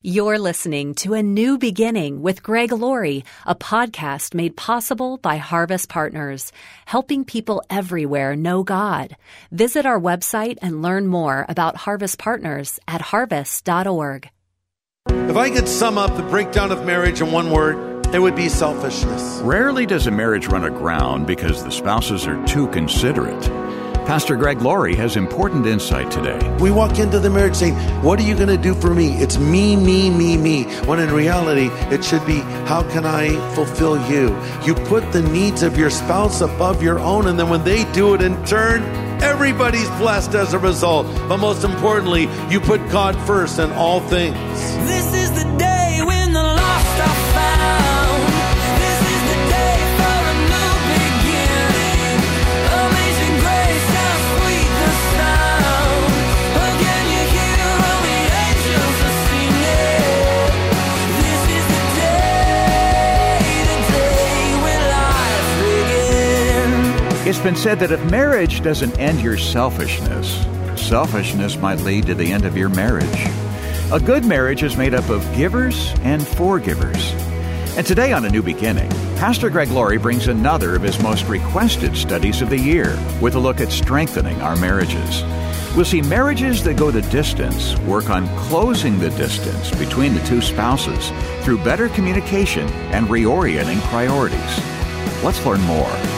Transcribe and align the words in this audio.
You're 0.00 0.38
listening 0.38 0.94
to 1.02 1.14
A 1.14 1.24
New 1.24 1.58
Beginning 1.58 2.22
with 2.22 2.40
Greg 2.40 2.70
Laurie, 2.70 3.24
a 3.44 3.56
podcast 3.56 4.32
made 4.32 4.56
possible 4.56 5.16
by 5.16 5.38
Harvest 5.38 5.88
Partners, 5.88 6.52
helping 6.86 7.24
people 7.24 7.64
everywhere 7.68 8.36
know 8.36 8.62
God. 8.62 9.16
Visit 9.50 9.86
our 9.86 9.98
website 9.98 10.58
and 10.62 10.82
learn 10.82 11.08
more 11.08 11.44
about 11.48 11.74
Harvest 11.74 12.16
Partners 12.16 12.78
at 12.86 13.00
harvest.org. 13.00 14.30
If 15.08 15.36
I 15.36 15.50
could 15.50 15.68
sum 15.68 15.98
up 15.98 16.16
the 16.16 16.22
breakdown 16.22 16.70
of 16.70 16.86
marriage 16.86 17.20
in 17.20 17.32
one 17.32 17.50
word, 17.50 18.06
it 18.14 18.20
would 18.20 18.36
be 18.36 18.48
selfishness. 18.48 19.40
Rarely 19.42 19.84
does 19.84 20.06
a 20.06 20.12
marriage 20.12 20.46
run 20.46 20.62
aground 20.62 21.26
because 21.26 21.64
the 21.64 21.72
spouses 21.72 22.24
are 22.24 22.40
too 22.46 22.68
considerate. 22.68 23.50
Pastor 24.08 24.36
Greg 24.36 24.62
Laurie 24.62 24.94
has 24.94 25.16
important 25.16 25.66
insight 25.66 26.10
today. 26.10 26.38
We 26.60 26.70
walk 26.70 26.98
into 26.98 27.18
the 27.18 27.28
marriage 27.28 27.56
saying, 27.56 27.74
What 28.02 28.18
are 28.18 28.22
you 28.22 28.34
going 28.34 28.48
to 28.48 28.56
do 28.56 28.72
for 28.72 28.94
me? 28.94 29.12
It's 29.18 29.36
me, 29.36 29.76
me, 29.76 30.08
me, 30.08 30.38
me. 30.38 30.64
When 30.86 30.98
in 30.98 31.12
reality, 31.12 31.68
it 31.94 32.02
should 32.02 32.24
be, 32.24 32.38
How 32.64 32.84
can 32.90 33.04
I 33.04 33.28
fulfill 33.54 33.98
you? 34.10 34.34
You 34.64 34.74
put 34.86 35.12
the 35.12 35.20
needs 35.20 35.62
of 35.62 35.76
your 35.76 35.90
spouse 35.90 36.40
above 36.40 36.82
your 36.82 36.98
own, 36.98 37.26
and 37.26 37.38
then 37.38 37.50
when 37.50 37.64
they 37.64 37.84
do 37.92 38.14
it 38.14 38.22
in 38.22 38.42
turn, 38.46 38.80
everybody's 39.22 39.90
blessed 39.98 40.34
as 40.34 40.54
a 40.54 40.58
result. 40.58 41.06
But 41.28 41.36
most 41.36 41.62
importantly, 41.62 42.30
you 42.48 42.60
put 42.60 42.80
God 42.88 43.14
first 43.26 43.58
in 43.58 43.70
all 43.72 44.00
things. 44.00 44.38
Been 67.48 67.56
said 67.56 67.78
that 67.78 67.90
if 67.90 68.10
marriage 68.10 68.60
doesn't 68.60 68.98
end 68.98 69.22
your 69.22 69.38
selfishness, 69.38 70.44
selfishness 70.78 71.56
might 71.56 71.80
lead 71.80 72.04
to 72.04 72.14
the 72.14 72.30
end 72.30 72.44
of 72.44 72.58
your 72.58 72.68
marriage. 72.68 73.26
A 73.90 73.98
good 73.98 74.22
marriage 74.26 74.62
is 74.62 74.76
made 74.76 74.92
up 74.92 75.08
of 75.08 75.24
givers 75.34 75.94
and 76.00 76.28
forgivers. 76.28 77.10
And 77.74 77.86
today 77.86 78.12
on 78.12 78.26
A 78.26 78.28
New 78.28 78.42
Beginning, 78.42 78.90
Pastor 79.16 79.48
Greg 79.48 79.70
Laurie 79.70 79.96
brings 79.96 80.28
another 80.28 80.76
of 80.76 80.82
his 80.82 81.02
most 81.02 81.26
requested 81.26 81.96
studies 81.96 82.42
of 82.42 82.50
the 82.50 82.58
year 82.58 82.98
with 83.18 83.34
a 83.34 83.38
look 83.38 83.62
at 83.62 83.72
strengthening 83.72 84.38
our 84.42 84.56
marriages. 84.56 85.22
We'll 85.74 85.86
see 85.86 86.02
marriages 86.02 86.62
that 86.64 86.76
go 86.76 86.90
the 86.90 87.00
distance 87.00 87.78
work 87.78 88.10
on 88.10 88.28
closing 88.36 88.98
the 88.98 89.08
distance 89.10 89.70
between 89.78 90.12
the 90.12 90.24
two 90.26 90.42
spouses 90.42 91.10
through 91.42 91.64
better 91.64 91.88
communication 91.88 92.68
and 92.92 93.06
reorienting 93.06 93.80
priorities. 93.88 95.24
Let's 95.24 95.46
learn 95.46 95.62
more. 95.62 96.17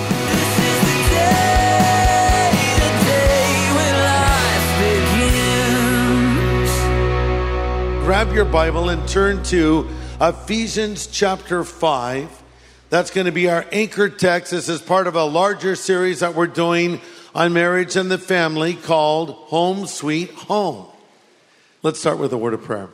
Grab 8.10 8.32
your 8.32 8.44
Bible 8.44 8.88
and 8.88 9.06
turn 9.06 9.40
to 9.44 9.88
Ephesians 10.20 11.06
chapter 11.06 11.62
5. 11.62 12.42
That's 12.88 13.12
going 13.12 13.26
to 13.26 13.30
be 13.30 13.48
our 13.48 13.64
anchor 13.70 14.08
text. 14.08 14.50
This 14.50 14.68
is 14.68 14.82
part 14.82 15.06
of 15.06 15.14
a 15.14 15.22
larger 15.22 15.76
series 15.76 16.18
that 16.18 16.34
we're 16.34 16.48
doing 16.48 17.00
on 17.36 17.52
marriage 17.52 17.94
and 17.94 18.10
the 18.10 18.18
family 18.18 18.74
called 18.74 19.30
Home 19.30 19.86
Sweet 19.86 20.30
Home. 20.30 20.88
Let's 21.84 22.00
start 22.00 22.18
with 22.18 22.32
a 22.32 22.36
word 22.36 22.52
of 22.52 22.64
prayer. 22.64 22.88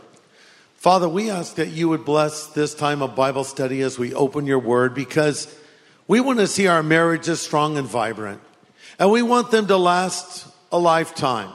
Father, 0.75 1.09
we 1.09 1.31
ask 1.31 1.55
that 1.55 1.69
you 1.69 1.89
would 1.89 2.05
bless 2.05 2.48
this 2.48 2.75
time 2.75 3.00
of 3.00 3.17
Bible 3.17 3.44
study 3.44 3.81
as 3.81 3.98
we 3.98 4.12
open 4.12 4.44
your 4.44 4.59
word 4.59 4.94
because 4.94 5.59
we 6.06 6.20
want 6.20 6.41
to 6.41 6.47
see 6.47 6.67
our 6.67 6.83
marriages 6.83 7.41
strong 7.41 7.78
and 7.78 7.89
vibrant. 7.89 8.42
And 8.99 9.10
we 9.10 9.22
want 9.22 9.50
them 9.50 9.66
to 9.69 9.78
last 9.78 10.47
a 10.71 10.78
lifetime. 10.78 11.53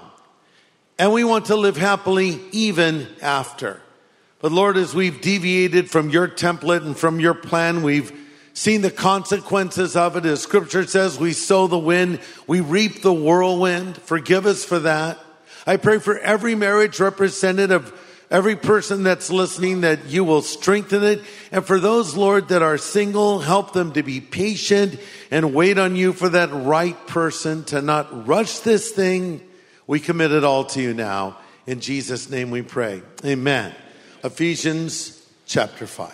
And 1.02 1.12
we 1.12 1.24
want 1.24 1.46
to 1.46 1.56
live 1.56 1.78
happily 1.78 2.40
even 2.52 3.08
after. 3.24 3.82
But 4.38 4.52
Lord, 4.52 4.78
as 4.78 4.94
we've 4.94 5.20
deviated 5.20 5.90
from 5.90 6.12
your 6.12 6.28
template 6.28 6.86
and 6.86 6.96
from 6.96 7.20
your 7.20 7.34
plan, 7.34 7.82
we've 7.82 8.16
seen 8.54 8.82
the 8.82 8.92
consequences 8.92 9.96
of 9.96 10.16
it. 10.16 10.28
As 10.28 10.44
scripture 10.44 10.86
says, 10.86 11.18
we 11.18 11.34
sow 11.34 11.66
the 11.66 11.80
wind, 11.80 12.20
we 12.46 12.62
reap 12.62 13.02
the 13.02 13.12
whirlwind. 13.12 13.98
Forgive 13.98 14.46
us 14.46 14.64
for 14.64 14.78
that. 14.78 15.18
I 15.66 15.78
pray 15.78 15.98
for 15.98 16.20
every 16.20 16.54
marriage 16.54 17.00
representative, 17.00 17.92
every 18.30 18.56
person 18.56 19.02
that's 19.02 19.32
listening, 19.32 19.82
that 19.82 20.06
you 20.06 20.24
will 20.24 20.44
strengthen 20.44 21.04
it. 21.04 21.24
And 21.52 21.66
for 21.66 21.80
those, 21.80 22.16
Lord, 22.16 22.50
that 22.50 22.62
are 22.62 22.78
single, 22.78 23.40
help 23.40 23.74
them 23.74 23.94
to 23.94 24.04
be 24.04 24.22
patient 24.22 25.00
and 25.32 25.56
wait 25.56 25.80
on 25.80 25.96
you 25.96 26.14
for 26.14 26.30
that 26.30 26.52
right 26.54 27.08
person 27.08 27.64
to 27.64 27.82
not 27.82 28.28
rush 28.28 28.60
this 28.60 28.92
thing. 28.92 29.42
We 29.88 30.00
commit 30.00 30.32
it 30.32 30.44
all 30.44 30.66
to 30.66 30.82
you 30.82 30.94
now. 30.94 31.38
In 31.68 31.80
Jesus' 31.80 32.30
name 32.30 32.52
we 32.52 32.62
pray. 32.62 33.02
Amen. 33.26 33.74
Ephesians 34.24 35.28
chapter 35.46 35.88
5. 35.88 36.14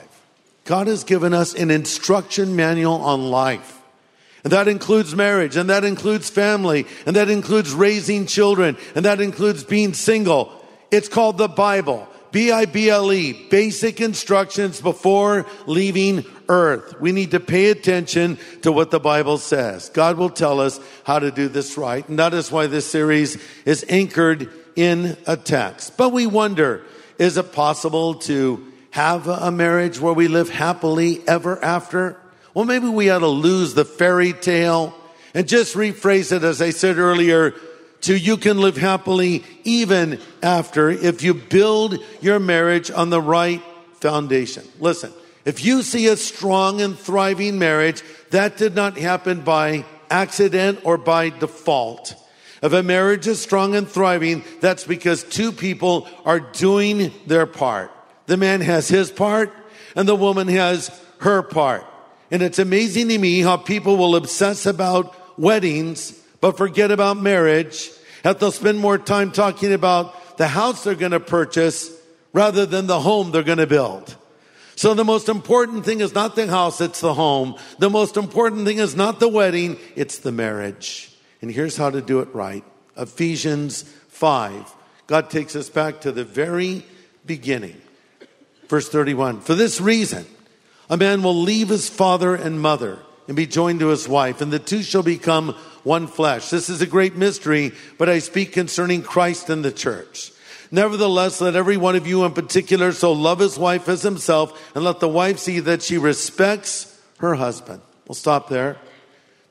God 0.65 0.87
has 0.87 1.03
given 1.03 1.33
us 1.33 1.53
an 1.53 1.71
instruction 1.71 2.55
manual 2.55 3.01
on 3.01 3.29
life. 3.29 3.79
And 4.43 4.53
that 4.53 4.67
includes 4.67 5.15
marriage, 5.15 5.55
and 5.55 5.69
that 5.69 5.83
includes 5.83 6.29
family, 6.29 6.85
and 7.05 7.15
that 7.15 7.29
includes 7.29 7.73
raising 7.73 8.27
children, 8.27 8.77
and 8.95 9.03
that 9.05 9.19
includes 9.19 9.63
being 9.63 9.93
single. 9.93 10.51
It's 10.91 11.09
called 11.09 11.37
the 11.37 11.47
Bible. 11.47 12.07
B 12.31 12.51
I 12.51 12.65
B 12.65 12.89
L 12.89 13.11
E, 13.11 13.47
basic 13.49 13.99
instructions 13.99 14.81
before 14.81 15.45
leaving 15.65 16.25
earth. 16.49 16.99
We 16.99 17.11
need 17.11 17.31
to 17.31 17.39
pay 17.39 17.69
attention 17.69 18.37
to 18.61 18.71
what 18.71 18.91
the 18.91 18.99
Bible 18.99 19.37
says. 19.37 19.89
God 19.89 20.17
will 20.17 20.29
tell 20.29 20.59
us 20.59 20.79
how 21.03 21.19
to 21.19 21.31
do 21.31 21.47
this 21.47 21.77
right. 21.77 22.07
And 22.07 22.19
that 22.19 22.33
is 22.33 22.51
why 22.51 22.67
this 22.67 22.85
series 22.85 23.37
is 23.65 23.85
anchored 23.89 24.49
in 24.75 25.17
a 25.25 25.35
text. 25.37 25.97
But 25.97 26.09
we 26.09 26.27
wonder, 26.27 26.83
is 27.17 27.37
it 27.37 27.51
possible 27.51 28.15
to 28.15 28.65
have 28.91 29.27
a 29.27 29.51
marriage 29.51 29.99
where 29.99 30.13
we 30.13 30.27
live 30.27 30.49
happily 30.49 31.21
ever 31.27 31.63
after? 31.63 32.17
Well, 32.53 32.65
maybe 32.65 32.87
we 32.87 33.09
ought 33.09 33.19
to 33.19 33.27
lose 33.27 33.73
the 33.73 33.85
fairy 33.85 34.33
tale 34.33 34.95
and 35.33 35.47
just 35.47 35.75
rephrase 35.75 36.31
it, 36.35 36.43
as 36.43 36.61
I 36.61 36.71
said 36.71 36.97
earlier, 36.97 37.53
to 38.01 38.17
you 38.17 38.37
can 38.37 38.59
live 38.59 38.77
happily 38.77 39.43
even 39.63 40.19
after 40.41 40.89
if 40.89 41.23
you 41.23 41.33
build 41.33 41.99
your 42.21 42.39
marriage 42.39 42.89
on 42.89 43.09
the 43.09 43.21
right 43.21 43.61
foundation. 43.95 44.63
Listen, 44.79 45.11
if 45.47 45.63
you 45.63 45.81
see 45.81 46.07
a 46.07 46.17
strong 46.17 46.81
and 46.81 46.99
thriving 46.99 47.57
marriage, 47.57 48.03
that 48.31 48.57
did 48.57 48.75
not 48.75 48.97
happen 48.97 49.45
by 49.45 49.85
accident 50.09 50.81
or 50.83 50.97
by 50.97 51.29
default. 51.29 52.15
If 52.61 52.73
a 52.73 52.83
marriage 52.83 53.27
is 53.27 53.39
strong 53.39 53.73
and 53.73 53.87
thriving, 53.87 54.43
that's 54.59 54.83
because 54.83 55.23
two 55.23 55.53
people 55.53 56.05
are 56.25 56.41
doing 56.41 57.13
their 57.27 57.45
part. 57.45 57.93
The 58.25 58.35
man 58.35 58.59
has 58.59 58.89
his 58.89 59.09
part 59.09 59.53
and 59.95 60.05
the 60.05 60.17
woman 60.17 60.49
has 60.49 60.91
her 61.19 61.41
part. 61.41 61.85
And 62.29 62.41
it's 62.41 62.59
amazing 62.59 63.07
to 63.07 63.17
me 63.17 63.39
how 63.39 63.55
people 63.55 63.95
will 63.95 64.17
obsess 64.17 64.65
about 64.65 65.15
weddings, 65.39 66.11
but 66.41 66.57
forget 66.57 66.91
about 66.91 67.21
marriage. 67.21 67.89
That 68.23 68.41
they'll 68.41 68.51
spend 68.51 68.79
more 68.79 68.97
time 68.97 69.31
talking 69.31 69.71
about 69.71 70.35
the 70.35 70.49
house 70.49 70.83
they're 70.83 70.95
going 70.95 71.13
to 71.13 71.21
purchase 71.21 71.89
rather 72.33 72.65
than 72.65 72.87
the 72.87 72.99
home 72.99 73.31
they're 73.31 73.43
going 73.43 73.59
to 73.59 73.65
build. 73.65 74.13
So 74.77 74.93
the 74.93 75.03
most 75.03 75.27
important 75.27 75.85
thing 75.85 76.01
is 76.01 76.13
not 76.13 76.35
the 76.35 76.45
house, 76.45 76.81
it's 76.81 77.01
the 77.01 77.15
home. 77.15 77.55
The 77.79 77.89
most 77.89 78.15
important 78.15 78.67
thing 78.67 78.77
is 78.77 78.95
not 78.95 79.19
the 79.19 79.27
wedding, 79.27 79.77
it's 79.95 80.19
the 80.19 80.31
marriage. 80.31 81.11
And 81.41 81.51
here's 81.51 81.75
how 81.75 81.89
to 81.89 81.99
do 81.99 82.19
it 82.19 82.33
right. 82.33 82.63
Ephesians 82.95 83.81
5. 84.09 84.71
God 85.07 85.31
takes 85.31 85.55
us 85.55 85.67
back 85.67 86.01
to 86.01 86.11
the 86.11 86.23
very 86.23 86.85
beginning. 87.25 87.81
Verse 88.67 88.87
31. 88.87 89.41
For 89.41 89.55
this 89.55 89.81
reason, 89.81 90.27
a 90.91 90.97
man 90.97 91.23
will 91.23 91.35
leave 91.35 91.69
his 91.69 91.89
father 91.89 92.35
and 92.35 92.61
mother 92.61 92.99
and 93.27 93.35
be 93.35 93.47
joined 93.47 93.79
to 93.79 93.87
his 93.87 94.07
wife, 94.07 94.41
and 94.41 94.53
the 94.53 94.59
two 94.59 94.83
shall 94.83 95.01
become 95.01 95.55
one 95.83 96.05
flesh. 96.05 96.51
This 96.51 96.69
is 96.69 96.83
a 96.83 96.87
great 96.87 97.15
mystery, 97.15 97.71
but 97.97 98.09
I 98.09 98.19
speak 98.19 98.53
concerning 98.53 99.01
Christ 99.01 99.49
and 99.49 99.65
the 99.65 99.71
church. 99.71 100.31
Nevertheless, 100.71 101.39
let 101.41 101.55
every 101.55 101.77
one 101.77 101.95
of 101.95 102.07
you 102.07 102.25
in 102.25 102.33
particular 102.33 102.91
so 102.91 103.13
love 103.13 103.39
his 103.39 103.57
wife 103.57 103.87
as 103.87 104.01
himself, 104.01 104.75
and 104.75 104.83
let 104.83 104.99
the 104.99 105.07
wife 105.07 105.39
see 105.39 105.59
that 105.61 105.81
she 105.81 105.97
respects 105.97 106.99
her 107.19 107.35
husband. 107.35 107.81
We'll 108.07 108.15
stop 108.15 108.49
there. 108.49 108.77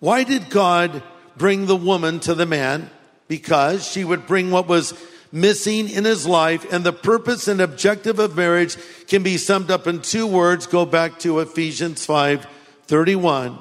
Why 0.00 0.24
did 0.24 0.50
God 0.50 1.02
bring 1.36 1.66
the 1.66 1.76
woman 1.76 2.20
to 2.20 2.34
the 2.34 2.46
man? 2.46 2.90
Because 3.28 3.90
she 3.90 4.04
would 4.04 4.26
bring 4.26 4.50
what 4.50 4.68
was 4.68 4.94
missing 5.32 5.88
in 5.88 6.04
his 6.04 6.26
life, 6.26 6.70
and 6.72 6.84
the 6.84 6.92
purpose 6.92 7.48
and 7.48 7.60
objective 7.60 8.18
of 8.18 8.36
marriage 8.36 8.76
can 9.06 9.22
be 9.22 9.36
summed 9.36 9.70
up 9.70 9.86
in 9.86 10.00
two 10.00 10.26
words. 10.26 10.66
Go 10.66 10.86
back 10.86 11.18
to 11.20 11.40
Ephesians 11.40 12.04
5 12.04 12.46
31. 12.86 13.58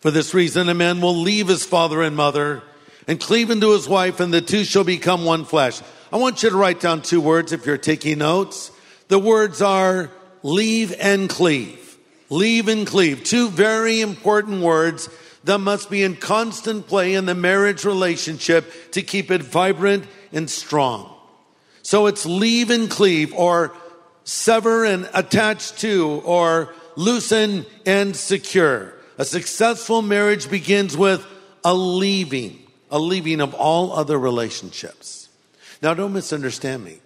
For 0.00 0.10
this 0.10 0.34
reason, 0.34 0.68
a 0.68 0.74
man 0.74 1.00
will 1.00 1.16
leave 1.16 1.48
his 1.48 1.64
father 1.64 2.02
and 2.02 2.16
mother 2.16 2.62
and 3.06 3.18
cleave 3.18 3.50
unto 3.50 3.70
his 3.70 3.88
wife, 3.88 4.20
and 4.20 4.32
the 4.32 4.40
two 4.40 4.64
shall 4.64 4.84
become 4.84 5.24
one 5.24 5.44
flesh. 5.44 5.80
I 6.10 6.16
want 6.16 6.42
you 6.42 6.48
to 6.48 6.56
write 6.56 6.80
down 6.80 7.02
two 7.02 7.20
words 7.20 7.52
if 7.52 7.66
you're 7.66 7.76
taking 7.76 8.18
notes. 8.18 8.70
The 9.08 9.18
words 9.18 9.60
are 9.60 10.10
leave 10.42 10.94
and 10.98 11.28
cleave. 11.28 11.98
Leave 12.30 12.68
and 12.68 12.86
cleave. 12.86 13.24
Two 13.24 13.50
very 13.50 14.00
important 14.00 14.62
words 14.62 15.10
that 15.44 15.58
must 15.58 15.90
be 15.90 16.02
in 16.02 16.16
constant 16.16 16.86
play 16.86 17.14
in 17.14 17.26
the 17.26 17.34
marriage 17.34 17.84
relationship 17.84 18.92
to 18.92 19.02
keep 19.02 19.30
it 19.30 19.42
vibrant 19.42 20.06
and 20.32 20.48
strong. 20.48 21.14
So 21.82 22.06
it's 22.06 22.24
leave 22.24 22.70
and 22.70 22.90
cleave 22.90 23.34
or 23.34 23.74
sever 24.24 24.84
and 24.84 25.08
attach 25.12 25.72
to 25.80 26.22
or 26.24 26.74
loosen 26.96 27.66
and 27.84 28.16
secure. 28.16 28.94
A 29.18 29.24
successful 29.26 30.00
marriage 30.00 30.50
begins 30.50 30.96
with 30.96 31.26
a 31.64 31.74
leaving, 31.74 32.62
a 32.90 32.98
leaving 32.98 33.42
of 33.42 33.52
all 33.52 33.92
other 33.92 34.18
relationships. 34.18 35.27
Now 35.82 35.94
don't 35.94 36.12
misunderstand 36.12 36.84
me. 36.84 37.00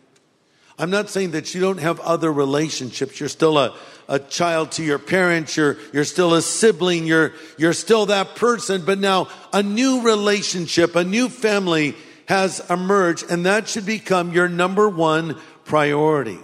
I'm 0.79 0.91
not 0.91 1.11
saying 1.11 1.33
that 1.33 1.55
you 1.55 1.61
don't 1.61 1.81
have 1.81 2.01
other 2.01 2.33
relationships. 2.33 3.21
You're 3.21 3.29
still 3.29 3.59
a, 3.59 3.77
a 4.09 4.19
child 4.19 4.73
to 4.73 4.83
your 4.83 4.99
parents. 4.99 5.57
You're, 5.57 5.77
you're 5.93 6.05
still 6.05 6.35
a 6.35 6.43
sibling. 6.43 7.07
You're, 7.07 7.35
you're 7.59 7.75
still 7.75 8.07
that 8.07 8.37
person. 8.37 8.85
But 8.85 8.99
now 8.99 9.29
a 9.53 9.63
new 9.63 10.03
relationship, 10.03 10.97
a 10.97 11.05
new 11.05 11.29
family 11.29 11.95
has 12.27 12.65
emerged 12.71 13.31
and 13.31 13.45
that 13.47 13.69
should 13.69 13.85
become 13.85 14.33
your 14.33 14.49
number 14.49 14.89
one 14.89 15.39
priority. 15.65 16.39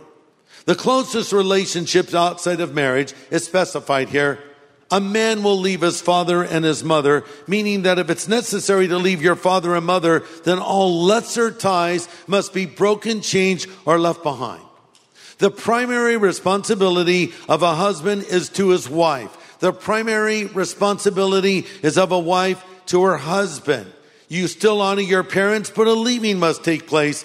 The 0.66 0.75
closest 0.75 1.32
relationships 1.32 2.14
outside 2.14 2.60
of 2.60 2.75
marriage 2.75 3.14
is 3.30 3.44
specified 3.44 4.10
here. 4.10 4.38
A 4.90 5.00
man 5.00 5.43
will 5.43 5.58
leave 5.58 5.82
his 5.82 6.00
father 6.00 6.43
and 6.43 6.64
his 6.64 6.82
mother, 6.82 7.25
meaning 7.46 7.82
that 7.82 7.99
if 7.99 8.08
it's 8.08 8.26
necessary 8.26 8.88
to 8.88 8.96
leave 8.96 9.20
your 9.20 9.37
father 9.37 9.75
and 9.75 9.85
mother, 9.85 10.25
then 10.44 10.58
all 10.58 11.05
lesser 11.05 11.50
ties 11.50 12.08
must 12.26 12.55
be 12.55 12.64
broken, 12.64 13.20
changed, 13.20 13.69
or 13.85 13.99
left 13.99 14.23
behind. 14.23 14.62
The 15.38 15.50
primary 15.50 16.17
responsibility 16.17 17.32
of 17.49 17.62
a 17.62 17.75
husband 17.75 18.25
is 18.25 18.49
to 18.50 18.70
his 18.70 18.88
wife. 18.88 19.58
The 19.61 19.73
primary 19.73 20.46
responsibility 20.46 21.67
is 21.82 21.99
of 21.99 22.11
a 22.11 22.19
wife 22.19 22.64
to 22.87 23.05
her 23.05 23.19
husband. 23.19 23.93
You 24.29 24.49
still 24.49 24.81
honor 24.81 25.02
your 25.02 25.23
parents, 25.23 25.70
but 25.70 25.87
a 25.87 25.93
leaving 25.93 26.38
must 26.38 26.64
take 26.64 26.87
place. 26.87 27.25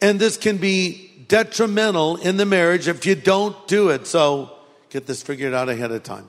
And 0.00 0.18
this 0.18 0.36
can 0.36 0.58
be 0.58 1.10
detrimental 1.28 2.16
in 2.16 2.36
the 2.36 2.46
marriage 2.46 2.88
if 2.88 3.04
you 3.04 3.14
don't 3.14 3.56
do 3.68 3.90
it. 3.90 4.06
So 4.06 4.50
get 4.90 5.06
this 5.06 5.22
figured 5.22 5.54
out 5.54 5.68
ahead 5.68 5.92
of 5.92 6.02
time. 6.02 6.28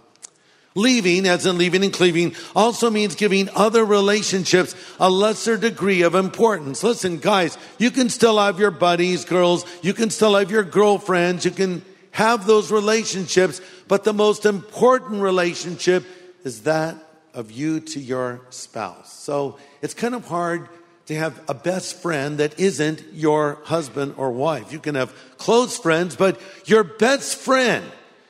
Leaving, 0.74 1.28
as 1.28 1.46
in 1.46 1.58
leaving 1.58 1.84
and 1.84 1.92
cleaving, 1.92 2.34
also 2.56 2.90
means 2.90 3.16
giving 3.16 3.50
other 3.56 3.84
relationships 3.84 4.74
a 5.00 5.10
lesser 5.10 5.58
degree 5.58 6.02
of 6.02 6.16
importance. 6.16 6.82
Listen, 6.82 7.18
guys, 7.18 7.58
you 7.78 7.92
can 7.92 8.10
still 8.10 8.40
have 8.40 8.58
your 8.58 8.72
buddies, 8.72 9.26
girls, 9.26 9.66
you 9.82 9.94
can 9.94 10.10
still 10.10 10.36
have 10.36 10.50
your 10.50 10.64
girlfriends, 10.64 11.44
you 11.44 11.52
can 11.52 11.84
have 12.12 12.46
those 12.46 12.72
relationships, 12.72 13.60
but 13.88 14.06
the 14.06 14.14
most 14.14 14.46
important 14.46 15.22
relationship 15.22 16.06
is 16.44 16.64
that 16.64 16.96
of 17.34 17.52
you 17.52 17.80
to 17.80 18.00
your 18.00 18.42
spouse. 18.50 19.12
So 19.14 19.58
it's 19.82 19.94
kind 19.94 20.16
of 20.16 20.26
hard 20.26 20.70
to 21.08 21.16
have 21.16 21.42
a 21.50 21.54
best 21.54 22.02
friend 22.02 22.38
that 22.38 22.60
isn't 22.60 23.04
your 23.14 23.60
husband 23.66 24.16
or 24.18 24.32
wife. 24.32 24.72
You 24.72 24.80
can 24.80 24.96
have 24.96 25.14
close 25.38 25.78
friends, 25.78 26.16
but 26.16 26.40
your 26.66 26.84
best 26.84 27.38
friend 27.38 27.84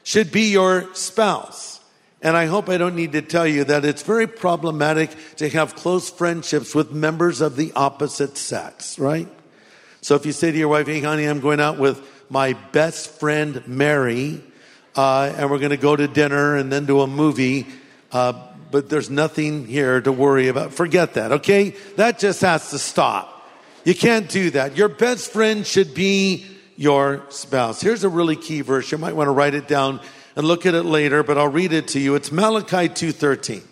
should 0.03 0.31
be 0.31 0.51
your 0.51 0.91
spouse. 0.95 1.80
And 2.21 2.37
I 2.37 2.45
hope 2.45 2.69
I 2.69 2.77
don't 2.77 2.95
need 2.95 3.13
to 3.13 3.21
tell 3.21 3.47
you 3.47 3.63
that 3.63 3.83
it's 3.83 4.03
very 4.03 4.27
problematic 4.27 5.09
to 5.37 5.49
have 5.49 5.75
close 5.75 6.09
friendships 6.09 6.75
with 6.75 6.91
members 6.91 7.41
of 7.41 7.55
the 7.55 7.71
opposite 7.75 8.37
sex, 8.37 8.99
right? 8.99 9.27
So 10.01 10.15
if 10.15 10.25
you 10.25 10.31
say 10.31 10.51
to 10.51 10.57
your 10.57 10.67
wife, 10.67 10.87
hey, 10.87 11.01
honey, 11.01 11.25
I'm 11.25 11.39
going 11.39 11.59
out 11.59 11.79
with 11.79 11.99
my 12.29 12.53
best 12.53 13.19
friend, 13.19 13.67
Mary, 13.67 14.43
uh, 14.95 15.33
and 15.35 15.49
we're 15.49 15.57
going 15.57 15.71
to 15.71 15.77
go 15.77 15.95
to 15.95 16.07
dinner 16.07 16.55
and 16.55 16.71
then 16.71 16.85
to 16.87 17.01
a 17.01 17.07
movie, 17.07 17.65
uh, 18.11 18.33
but 18.69 18.89
there's 18.89 19.09
nothing 19.09 19.65
here 19.65 19.99
to 19.99 20.11
worry 20.11 20.47
about. 20.47 20.73
Forget 20.73 21.15
that, 21.15 21.31
okay? 21.31 21.71
That 21.97 22.19
just 22.19 22.41
has 22.41 22.69
to 22.69 22.79
stop. 22.79 23.49
You 23.83 23.95
can't 23.95 24.29
do 24.29 24.51
that. 24.51 24.77
Your 24.77 24.89
best 24.89 25.31
friend 25.31 25.65
should 25.65 25.95
be 25.95 26.45
your 26.75 27.25
spouse. 27.29 27.81
Here's 27.81 28.03
a 28.03 28.09
really 28.09 28.35
key 28.35 28.61
verse. 28.61 28.91
You 28.91 28.97
might 28.97 29.15
want 29.15 29.27
to 29.27 29.31
write 29.31 29.55
it 29.55 29.67
down 29.67 29.99
and 30.35 30.45
look 30.45 30.65
at 30.65 30.75
it 30.75 30.83
later, 30.83 31.23
but 31.23 31.37
I'll 31.37 31.47
read 31.47 31.73
it 31.73 31.87
to 31.89 31.99
you. 31.99 32.15
It's 32.15 32.31
Malachi 32.31 32.89
2:13. 32.89 33.63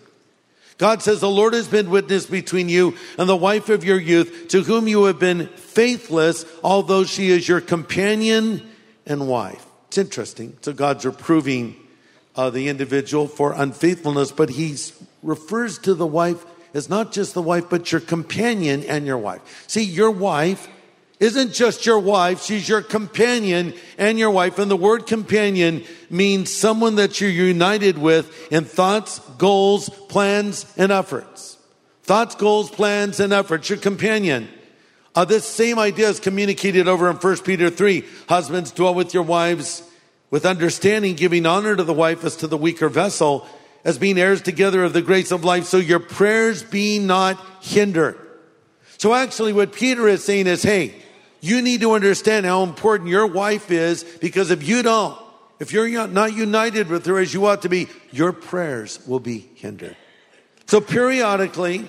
God 0.80 1.02
says, 1.02 1.20
The 1.20 1.28
Lord 1.28 1.52
has 1.52 1.68
been 1.68 1.90
witness 1.90 2.24
between 2.24 2.70
you 2.70 2.96
and 3.18 3.28
the 3.28 3.36
wife 3.36 3.68
of 3.68 3.84
your 3.84 4.00
youth, 4.00 4.48
to 4.48 4.62
whom 4.62 4.88
you 4.88 5.04
have 5.04 5.18
been 5.18 5.48
faithless, 5.48 6.46
although 6.64 7.04
she 7.04 7.28
is 7.28 7.46
your 7.46 7.60
companion 7.60 8.66
and 9.04 9.28
wife. 9.28 9.66
It's 9.88 9.98
interesting. 9.98 10.56
So 10.62 10.72
God's 10.72 11.04
reproving 11.04 11.76
uh, 12.34 12.48
the 12.48 12.68
individual 12.68 13.26
for 13.26 13.52
unfaithfulness, 13.52 14.32
but 14.32 14.48
he 14.48 14.74
refers 15.22 15.78
to 15.80 15.92
the 15.92 16.06
wife 16.06 16.46
as 16.72 16.88
not 16.88 17.12
just 17.12 17.34
the 17.34 17.42
wife, 17.42 17.68
but 17.68 17.92
your 17.92 18.00
companion 18.00 18.82
and 18.84 19.04
your 19.04 19.18
wife. 19.18 19.64
See, 19.66 19.82
your 19.82 20.10
wife 20.10 20.66
isn't 21.20 21.52
just 21.52 21.84
your 21.86 21.98
wife, 21.98 22.42
she's 22.42 22.68
your 22.68 22.82
companion 22.82 23.74
and 23.98 24.18
your 24.18 24.30
wife. 24.30 24.58
And 24.58 24.70
the 24.70 24.76
word 24.76 25.06
companion 25.06 25.84
means 26.08 26.52
someone 26.52 26.96
that 26.96 27.20
you're 27.20 27.30
united 27.30 27.98
with 27.98 28.50
in 28.50 28.64
thoughts, 28.64 29.18
goals, 29.36 29.90
plans, 30.08 30.72
and 30.76 30.90
efforts. 30.90 31.58
Thoughts, 32.02 32.34
goals, 32.34 32.70
plans, 32.70 33.20
and 33.20 33.32
efforts. 33.32 33.68
Your 33.68 33.78
companion. 33.78 34.48
Uh, 35.14 35.26
this 35.26 35.44
same 35.44 35.78
idea 35.78 36.08
is 36.08 36.18
communicated 36.18 36.88
over 36.88 37.10
in 37.10 37.16
1 37.16 37.36
Peter 37.38 37.68
3. 37.68 38.04
Husbands, 38.28 38.72
dwell 38.72 38.94
with 38.94 39.12
your 39.12 39.22
wives 39.22 39.82
with 40.30 40.46
understanding, 40.46 41.16
giving 41.16 41.44
honor 41.44 41.76
to 41.76 41.84
the 41.84 41.92
wife 41.92 42.24
as 42.24 42.36
to 42.36 42.46
the 42.46 42.56
weaker 42.56 42.88
vessel, 42.88 43.46
as 43.84 43.98
being 43.98 44.18
heirs 44.18 44.40
together 44.40 44.84
of 44.84 44.92
the 44.92 45.02
grace 45.02 45.32
of 45.32 45.44
life, 45.44 45.64
so 45.64 45.76
your 45.76 45.98
prayers 45.98 46.62
be 46.62 46.98
not 46.98 47.44
hindered. 47.60 48.18
So 48.98 49.14
actually 49.14 49.52
what 49.52 49.72
Peter 49.72 50.06
is 50.06 50.22
saying 50.22 50.46
is, 50.46 50.62
hey, 50.62 50.94
you 51.40 51.62
need 51.62 51.80
to 51.80 51.92
understand 51.92 52.46
how 52.46 52.62
important 52.62 53.08
your 53.08 53.26
wife 53.26 53.70
is 53.70 54.04
because 54.04 54.50
if 54.50 54.66
you 54.66 54.82
don't, 54.82 55.18
if 55.58 55.72
you're 55.72 56.06
not 56.08 56.34
united 56.34 56.88
with 56.88 57.06
her 57.06 57.18
as 57.18 57.32
you 57.32 57.46
ought 57.46 57.62
to 57.62 57.68
be, 57.68 57.88
your 58.10 58.32
prayers 58.32 58.98
will 59.06 59.20
be 59.20 59.48
hindered. 59.54 59.96
So 60.66 60.80
periodically, 60.80 61.88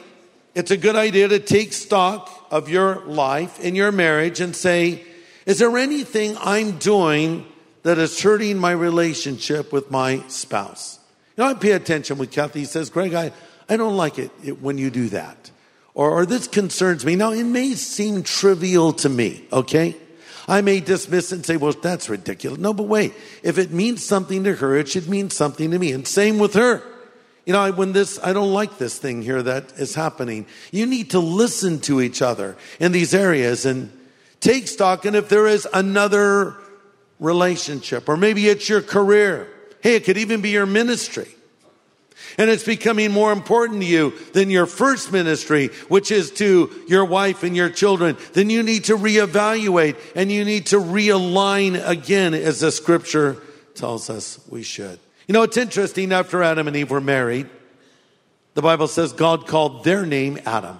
it's 0.56 0.71
a 0.71 0.77
good 0.77 0.95
idea 0.95 1.27
to 1.30 1.39
take 1.39 1.71
stock 1.74 2.30
of 2.51 2.68
your 2.68 3.06
life 3.06 3.63
and 3.63 3.75
your 3.75 3.92
marriage 3.92 4.42
and 4.42 4.56
say, 4.56 5.06
is 5.45 5.59
there 5.59 5.77
anything 5.77 6.36
I'm 6.39 6.77
doing 6.77 7.45
that 7.83 7.97
is 7.97 8.21
hurting 8.21 8.57
my 8.57 8.71
relationship 8.71 9.71
with 9.71 9.90
my 9.90 10.23
spouse? 10.28 10.99
You 11.37 11.44
know, 11.44 11.49
I 11.49 11.54
pay 11.54 11.71
attention 11.71 12.18
when 12.18 12.28
Kathy 12.28 12.59
He 12.59 12.66
says, 12.66 12.90
Greg, 12.90 13.14
I, 13.14 13.31
I 13.69 13.78
don't 13.78 13.95
like 13.95 14.19
it 14.19 14.30
when 14.61 14.78
you 14.78 14.90
do 14.90 15.09
that 15.09 15.52
or, 15.94 16.12
or 16.12 16.26
this 16.26 16.48
concerns 16.48 17.06
me. 17.06 17.16
Now, 17.16 17.31
it 17.31 17.44
may 17.44 17.74
seem 17.76 18.24
trivial 18.24 18.94
to 18.94 19.10
me, 19.10 19.45
okay? 19.52 19.95
I 20.48 20.62
may 20.62 20.80
dismiss 20.80 21.31
it 21.31 21.36
and 21.36 21.45
say, 21.45 21.57
well, 21.57 21.74
that's 21.74 22.10
ridiculous. 22.10 22.60
No, 22.60 22.74
but 22.74 22.83
wait. 22.83 23.14
If 23.44 23.57
it 23.57 23.71
means 23.71 24.04
something 24.04 24.44
to 24.45 24.56
her, 24.56 24.76
it 24.76 24.90
should 24.90 25.07
mean 25.07 25.30
something 25.30 25.71
to 25.71 25.80
me. 25.80 25.92
And 25.92 26.07
same 26.07 26.40
with 26.40 26.54
her. 26.56 26.83
You 27.45 27.54
know, 27.54 27.71
when 27.71 27.94
this, 27.94 28.19
I 28.24 28.33
don't 28.33 28.54
like 28.54 28.78
this 28.78 28.98
thing 28.98 29.21
here 29.21 29.42
that 29.42 29.74
is 29.74 29.95
happening. 29.95 30.45
You 30.71 30.86
need 30.86 31.12
to 31.12 31.19
listen 31.19 31.80
to 31.81 32.02
each 32.02 32.21
other 32.21 32.56
in 32.80 32.92
these 32.92 33.14
areas 33.14 33.66
and 33.66 33.92
take 34.40 34.68
stock. 34.68 35.06
And 35.06 35.16
if 35.16 35.30
there 35.30 35.48
is 35.48 35.68
another 35.74 36.56
relationship, 37.19 38.07
or 38.10 38.18
maybe 38.18 38.48
it's 38.48 38.69
your 38.69 38.81
career, 38.81 39.48
hey, 39.81 39.95
it 39.95 40.06
could 40.06 40.18
even 40.18 40.42
be 40.42 40.50
your 40.50 40.66
ministry 40.66 41.28
and 42.37 42.49
it's 42.49 42.63
becoming 42.63 43.11
more 43.11 43.31
important 43.31 43.81
to 43.81 43.85
you 43.85 44.13
than 44.33 44.49
your 44.49 44.66
first 44.66 45.11
ministry, 45.11 45.68
which 45.87 46.11
is 46.11 46.31
to 46.31 46.69
your 46.87 47.06
wife 47.06 47.44
and 47.44 47.56
your 47.56 47.69
children, 47.69 48.18
then 48.33 48.49
you 48.49 48.63
need 48.63 48.85
to 48.85 48.97
reevaluate 48.97 49.97
and 50.16 50.31
you 50.31 50.45
need 50.45 50.68
to 50.68 50.78
realign 50.78 51.81
again 51.87 52.33
as 52.33 52.59
the 52.59 52.71
scripture 52.71 53.42
tells 53.75 54.09
us 54.09 54.40
we 54.49 54.63
should. 54.63 54.99
You 55.28 55.33
know, 55.33 55.44
it's 55.44 55.57
interesting 55.57 56.11
after 56.11 56.44
Adam 56.44 56.68
and 56.68 56.75
Eve 56.75 56.92
were 56.92 57.01
married, 57.01 57.49
the 58.54 58.61
Bible 58.61 58.87
says 58.87 59.13
God 59.13 59.47
called 59.47 59.83
their 59.83 60.06
name 60.06 60.40
Adam. 60.45 60.80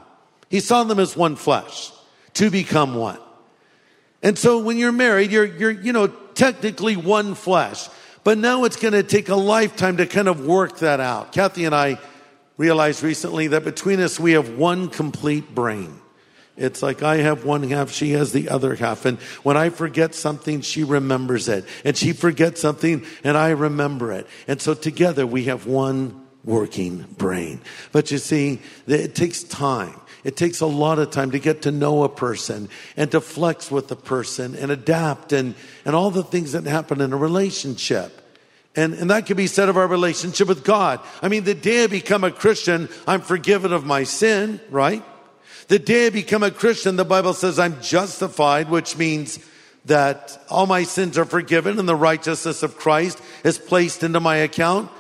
He 0.50 0.60
saw 0.60 0.84
them 0.84 1.00
as 1.00 1.16
one 1.16 1.36
flesh 1.36 1.92
to 2.34 2.50
become 2.50 2.96
one. 2.96 3.20
And 4.22 4.38
so 4.38 4.60
when 4.60 4.78
you're 4.78 4.92
married, 4.92 5.32
you're, 5.32 5.46
you're, 5.46 5.72
you 5.72 5.94
know, 5.94 6.08
technically 6.08 6.96
one 6.96 7.36
flesh. 7.36 7.88
But 8.24 8.38
now 8.38 8.66
it's 8.66 8.76
going 8.76 8.94
to 8.94 9.04
take 9.04 9.30
a 9.30 9.36
lifetime 9.36 9.98
to 9.98 10.06
kind 10.06 10.28
of 10.28 10.46
work 10.46 10.80
that 10.80 11.00
out. 11.00 11.32
Kathy 11.32 11.66
and 11.66 11.74
I 11.74 11.98
realized 12.58 13.02
recently 13.02 13.48
that 13.48 13.64
between 13.64 14.00
us, 14.00 14.20
we 14.20 14.34
have 14.34 14.58
one 14.58 14.90
complete 14.90 15.56
brain. 15.56 16.00
It's 16.58 16.84
like 16.84 17.02
I 17.02 17.18
have 17.18 17.46
one 17.46 17.64
half, 17.70 17.92
she 17.92 18.12
has 18.12 18.34
the 18.34 18.50
other 18.50 18.76
half. 18.76 19.06
And 19.06 19.18
when 19.42 19.58
I 19.58 19.70
forget 19.70 20.14
something, 20.14 20.62
she 20.62 20.84
remembers 20.84 21.48
it. 21.48 21.66
And 21.84 21.98
she 21.98 22.14
forgets 22.14 22.62
something, 22.62 23.04
and 23.24 23.36
I 23.36 23.50
remember 23.50 24.12
it. 24.12 24.28
And 24.48 24.62
so 24.62 24.76
together 24.76 25.26
we 25.26 25.46
have 25.46 25.66
one 25.66 26.28
working 26.44 27.04
brain. 27.18 27.62
But 27.92 28.12
you 28.12 28.18
see, 28.20 28.60
it 28.86 29.16
takes 29.16 29.44
time. 29.44 30.00
It 30.24 30.38
takes 30.38 30.62
a 30.62 30.68
lot 30.68 31.00
of 31.00 31.10
time 31.10 31.32
to 31.32 31.40
get 31.40 31.64
to 31.64 31.72
know 31.72 32.04
a 32.04 32.10
person 32.10 32.70
and 32.96 33.10
to 33.12 33.22
flex 33.22 33.72
with 33.72 33.88
the 33.88 33.96
person 33.96 34.56
and 34.56 34.72
adapt 34.72 35.34
and, 35.34 35.56
and 35.86 35.96
all 35.96 36.12
the 36.12 36.24
things 36.24 36.52
that 36.52 36.66
happen 36.66 37.02
in 37.02 37.14
a 37.14 37.18
relationship. 37.18 38.18
And, 38.76 38.94
and 38.94 39.10
that 39.10 39.26
can 39.26 39.36
be 39.36 39.48
said 39.48 39.68
of 39.68 39.78
our 39.78 39.88
relationship 39.88 40.48
with 40.48 40.64
God. 40.64 41.02
I 41.22 41.28
mean, 41.28 41.44
the 41.44 41.56
day 41.56 41.84
I 41.84 41.88
become 41.88 42.24
a 42.24 42.32
Christian, 42.32 42.88
I'm 43.08 43.22
forgiven 43.22 43.74
of 43.74 43.86
my 43.86 44.04
sin, 44.04 44.62
right? 44.70 45.04
The 45.68 45.80
day 45.80 46.08
I 46.08 46.10
become 46.10 46.44
a 46.44 46.52
Christian, 46.52 46.96
the 46.96 47.06
Bible 47.06 47.34
says 47.34 47.60
I'm 47.60 47.82
justified, 47.82 48.70
which 48.70 48.98
means 48.98 49.40
that 49.86 50.40
all 50.50 50.68
my 50.68 50.84
sins 50.84 51.18
are 51.18 51.26
forgiven 51.26 51.80
and 51.80 51.90
the 51.90 51.96
righteousness 51.96 52.64
of 52.64 52.78
Christ 52.78 53.20
is 53.44 53.58
placed 53.58 54.04
into 54.04 54.20
my 54.20 54.38
account. 54.38 54.92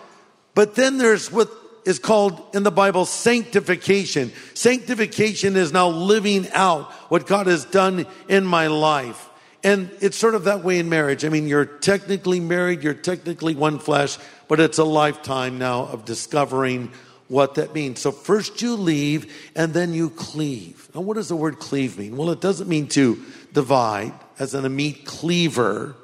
But 0.56 0.76
then 0.76 0.98
there's 0.98 1.32
what 1.32 1.50
is 1.86 2.00
called 2.00 2.42
in 2.54 2.64
the 2.64 2.72
Bible 2.72 3.06
sanctification. 3.06 4.32
Sanctification 4.54 5.56
is 5.56 5.72
now 5.72 5.90
living 5.90 6.48
out 6.52 6.92
what 7.10 7.26
God 7.26 7.48
has 7.48 7.66
done 7.66 8.06
in 8.28 8.46
my 8.46 8.68
life. 8.68 9.30
And 9.64 9.92
it's 10.00 10.18
sort 10.18 10.36
of 10.36 10.46
that 10.46 10.64
way 10.64 10.80
in 10.80 10.90
marriage. 10.90 11.24
I 11.24 11.30
mean, 11.30 11.48
you're 11.48 11.66
technically 11.66 12.40
married, 12.40 12.84
you're 12.84 12.94
technically 12.94 13.56
one 13.56 13.80
flesh, 13.80 14.18
but 14.48 14.60
it's 14.60 14.80
a 14.80 14.84
lifetime 14.84 15.60
now 15.60 15.86
of 15.86 16.06
discovering 16.06 16.92
what 17.28 17.56
that 17.56 17.74
means. 17.74 18.02
So 18.02 18.12
first 18.12 18.62
you 18.62 18.76
leave 18.76 19.52
and 19.56 19.74
then 19.74 19.94
you 19.94 20.10
cleave. 20.10 20.90
Now, 20.94 21.02
what 21.02 21.14
does 21.14 21.30
the 21.30 21.36
word 21.36 21.60
cleave 21.60 21.98
mean? 21.98 22.18
Well, 22.18 22.32
it 22.32 22.42
doesn't 22.42 22.68
mean 22.68 22.88
to 22.90 23.24
divide 23.54 24.14
as 24.40 24.54
in 24.54 24.66
a 24.66 24.70
meat 24.70 25.06
cleaver. 25.06 25.96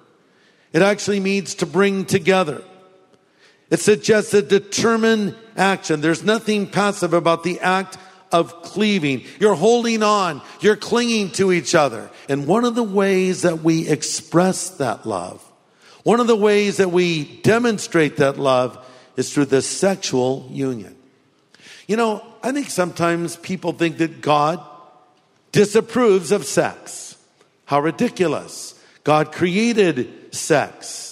It 0.71 0.81
actually 0.81 1.19
means 1.19 1.55
to 1.55 1.65
bring 1.65 2.05
together. 2.05 2.63
It 3.69 3.79
suggests 3.79 4.33
a 4.33 4.41
determined 4.41 5.35
action. 5.55 6.01
There's 6.01 6.23
nothing 6.23 6.67
passive 6.67 7.13
about 7.13 7.43
the 7.43 7.59
act 7.59 7.97
of 8.31 8.61
cleaving. 8.61 9.23
You're 9.39 9.55
holding 9.55 10.03
on. 10.03 10.41
You're 10.61 10.75
clinging 10.75 11.31
to 11.31 11.51
each 11.51 11.75
other. 11.75 12.09
And 12.29 12.47
one 12.47 12.65
of 12.65 12.75
the 12.75 12.83
ways 12.83 13.41
that 13.41 13.63
we 13.63 13.87
express 13.87 14.69
that 14.71 15.05
love, 15.05 15.43
one 16.03 16.19
of 16.19 16.27
the 16.27 16.35
ways 16.35 16.77
that 16.77 16.91
we 16.91 17.39
demonstrate 17.41 18.17
that 18.17 18.37
love 18.37 18.77
is 19.15 19.33
through 19.33 19.45
the 19.45 19.61
sexual 19.61 20.47
union. 20.51 20.95
You 21.87 21.97
know, 21.97 22.23
I 22.43 22.51
think 22.51 22.69
sometimes 22.69 23.37
people 23.37 23.73
think 23.73 23.97
that 23.97 24.21
God 24.21 24.61
disapproves 25.51 26.31
of 26.31 26.45
sex. 26.45 27.17
How 27.65 27.79
ridiculous. 27.79 28.79
God 29.03 29.31
created 29.31 30.35
sex. 30.35 31.06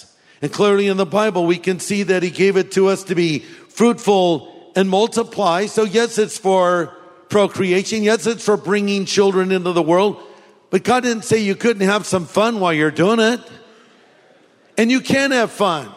And 0.46 0.52
clearly 0.52 0.86
in 0.86 0.96
the 0.96 1.04
Bible, 1.04 1.44
we 1.44 1.58
can 1.58 1.80
see 1.80 2.04
that 2.04 2.22
he 2.22 2.30
gave 2.30 2.56
it 2.56 2.70
to 2.70 2.86
us 2.86 3.02
to 3.02 3.16
be 3.16 3.40
fruitful 3.40 4.70
and 4.76 4.88
multiply. 4.88 5.66
So 5.66 5.82
yes, 5.82 6.18
it's 6.18 6.38
for 6.38 6.96
procreation. 7.28 8.04
Yes, 8.04 8.28
it's 8.28 8.44
for 8.44 8.56
bringing 8.56 9.06
children 9.06 9.50
into 9.50 9.72
the 9.72 9.82
world. 9.82 10.22
But 10.70 10.84
God 10.84 11.02
didn't 11.02 11.24
say 11.24 11.38
you 11.38 11.56
couldn't 11.56 11.88
have 11.88 12.06
some 12.06 12.26
fun 12.26 12.60
while 12.60 12.72
you're 12.72 12.92
doing 12.92 13.18
it. 13.18 13.40
And 14.78 14.88
you 14.88 15.00
can 15.00 15.32
have 15.32 15.50
fun 15.50 15.92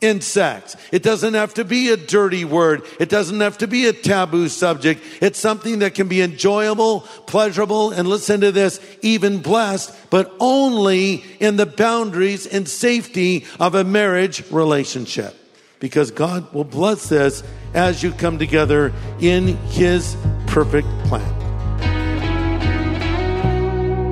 in 0.00 0.20
sex. 0.20 0.76
It 0.92 1.02
doesn't 1.02 1.34
have 1.34 1.54
to 1.54 1.64
be 1.64 1.90
a 1.90 1.96
dirty 1.96 2.44
word. 2.44 2.82
It 3.00 3.08
doesn't 3.08 3.40
have 3.40 3.58
to 3.58 3.66
be 3.66 3.86
a 3.86 3.92
taboo 3.92 4.48
subject. 4.48 5.02
It's 5.20 5.38
something 5.38 5.80
that 5.80 5.94
can 5.94 6.08
be 6.08 6.22
enjoyable, 6.22 7.00
pleasurable, 7.26 7.90
and 7.90 8.08
listen 8.08 8.40
to 8.42 8.52
this, 8.52 8.80
even 9.02 9.40
blessed, 9.40 9.94
but 10.10 10.34
only 10.38 11.24
in 11.40 11.56
the 11.56 11.66
boundaries 11.66 12.46
and 12.46 12.68
safety 12.68 13.44
of 13.58 13.74
a 13.74 13.84
marriage 13.84 14.48
relationship. 14.50 15.34
Because 15.80 16.10
God 16.10 16.52
will 16.54 16.64
bless 16.64 17.08
this 17.08 17.42
as 17.74 18.02
you 18.02 18.12
come 18.12 18.38
together 18.38 18.92
in 19.20 19.56
His 19.68 20.16
perfect 20.46 20.88
plan. 21.04 21.36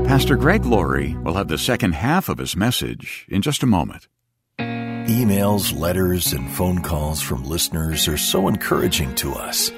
Pastor 0.07 0.37
Greg 0.37 0.65
Laurie 0.65 1.17
will 1.25 1.35
have 1.35 1.49
the 1.49 1.59
second 1.59 1.95
half 1.95 2.29
of 2.29 2.39
his 2.39 2.55
message 2.55 3.27
in 3.29 3.43
just 3.43 3.63
a 3.63 3.67
moment. 3.67 4.07
Emails, 5.07 5.79
letters, 5.79 6.33
and 6.33 6.51
phone 6.51 6.81
calls 6.81 7.21
from 7.21 7.45
listeners 7.45 8.09
are 8.09 8.17
so 8.17 8.49
encouraging 8.49 9.15
to 9.17 9.35
us, 9.35 9.71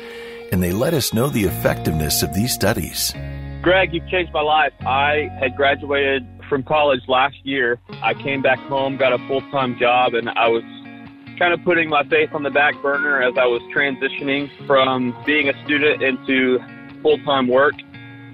and 0.52 0.62
they 0.62 0.70
let 0.70 0.94
us 0.94 1.12
know 1.12 1.28
the 1.28 1.42
effectiveness 1.42 2.22
of 2.22 2.32
these 2.32 2.54
studies. 2.54 3.12
Greg, 3.60 3.92
you've 3.92 4.06
changed 4.08 4.32
my 4.32 4.40
life. 4.40 4.72
I 4.82 5.28
had 5.40 5.56
graduated 5.56 6.24
from 6.48 6.62
college 6.62 7.00
last 7.08 7.34
year. 7.42 7.80
I 8.04 8.14
came 8.14 8.40
back 8.40 8.60
home, 8.60 8.96
got 8.96 9.12
a 9.12 9.18
full 9.26 9.40
time 9.50 9.76
job, 9.80 10.14
and 10.14 10.30
I 10.30 10.46
was 10.46 10.62
kind 11.40 11.52
of 11.52 11.60
putting 11.64 11.88
my 11.88 12.04
faith 12.04 12.30
on 12.32 12.44
the 12.44 12.50
back 12.50 12.80
burner 12.80 13.20
as 13.20 13.36
I 13.36 13.46
was 13.46 13.60
transitioning 13.74 14.48
from 14.64 15.12
being 15.26 15.48
a 15.48 15.64
student 15.64 16.02
into 16.02 16.60
full 17.02 17.18
time 17.24 17.48
work. 17.48 17.74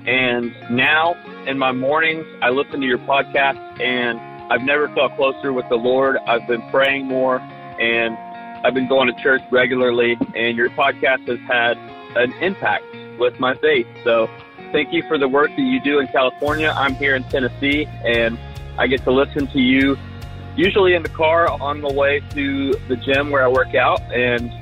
And 0.04 0.54
now 0.70 1.14
in 1.46 1.56
my 1.56 1.72
mornings, 1.72 2.26
I 2.42 2.50
listen 2.50 2.82
to 2.82 2.86
your 2.86 2.98
podcast 2.98 3.80
and 3.80 4.20
I've 4.52 4.64
never 4.64 4.86
felt 4.90 5.16
closer 5.16 5.50
with 5.50 5.66
the 5.70 5.76
Lord. 5.76 6.18
I've 6.26 6.46
been 6.46 6.60
praying 6.68 7.06
more 7.06 7.38
and 7.80 8.14
I've 8.66 8.74
been 8.74 8.86
going 8.86 9.10
to 9.10 9.22
church 9.22 9.40
regularly 9.50 10.18
and 10.36 10.58
your 10.58 10.68
podcast 10.68 11.26
has 11.26 11.38
had 11.48 11.78
an 12.18 12.34
impact 12.34 12.84
with 13.18 13.40
my 13.40 13.54
faith. 13.54 13.86
So 14.04 14.28
thank 14.70 14.92
you 14.92 15.04
for 15.08 15.16
the 15.16 15.26
work 15.26 15.48
that 15.56 15.62
you 15.62 15.80
do 15.80 16.00
in 16.00 16.06
California. 16.08 16.70
I'm 16.76 16.94
here 16.96 17.16
in 17.16 17.24
Tennessee 17.24 17.86
and 18.04 18.38
I 18.76 18.88
get 18.88 19.02
to 19.04 19.10
listen 19.10 19.46
to 19.46 19.58
you 19.58 19.96
usually 20.54 20.92
in 20.92 21.02
the 21.02 21.08
car 21.08 21.50
on 21.50 21.80
the 21.80 21.90
way 21.90 22.20
to 22.34 22.74
the 22.88 22.96
gym 22.96 23.30
where 23.30 23.42
I 23.42 23.48
work 23.48 23.74
out 23.74 24.02
and 24.12 24.52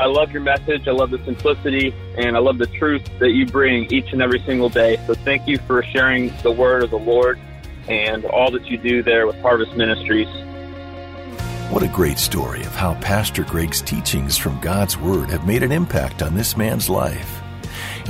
I 0.00 0.06
love 0.06 0.32
your 0.32 0.40
message. 0.40 0.88
I 0.88 0.92
love 0.92 1.10
the 1.10 1.22
simplicity 1.26 1.92
and 2.16 2.34
I 2.34 2.40
love 2.40 2.56
the 2.56 2.66
truth 2.66 3.06
that 3.18 3.32
you 3.32 3.44
bring 3.44 3.92
each 3.92 4.10
and 4.14 4.22
every 4.22 4.40
single 4.46 4.70
day. 4.70 4.98
So 5.06 5.12
thank 5.12 5.46
you 5.46 5.58
for 5.58 5.82
sharing 5.82 6.32
the 6.38 6.50
word 6.50 6.82
of 6.82 6.88
the 6.88 6.98
Lord 6.98 7.38
and 7.88 8.24
all 8.24 8.50
that 8.50 8.66
you 8.66 8.78
do 8.78 9.02
there 9.02 9.26
with 9.26 9.36
Harvest 9.40 9.74
Ministries. 9.76 10.28
What 11.70 11.82
a 11.82 11.88
great 11.88 12.18
story 12.18 12.60
of 12.60 12.74
how 12.74 12.94
Pastor 13.00 13.42
Greg's 13.42 13.82
teachings 13.82 14.36
from 14.36 14.60
God's 14.60 14.96
Word 14.96 15.30
have 15.30 15.46
made 15.46 15.62
an 15.62 15.72
impact 15.72 16.22
on 16.22 16.34
this 16.34 16.56
man's 16.56 16.88
life. 16.88 17.40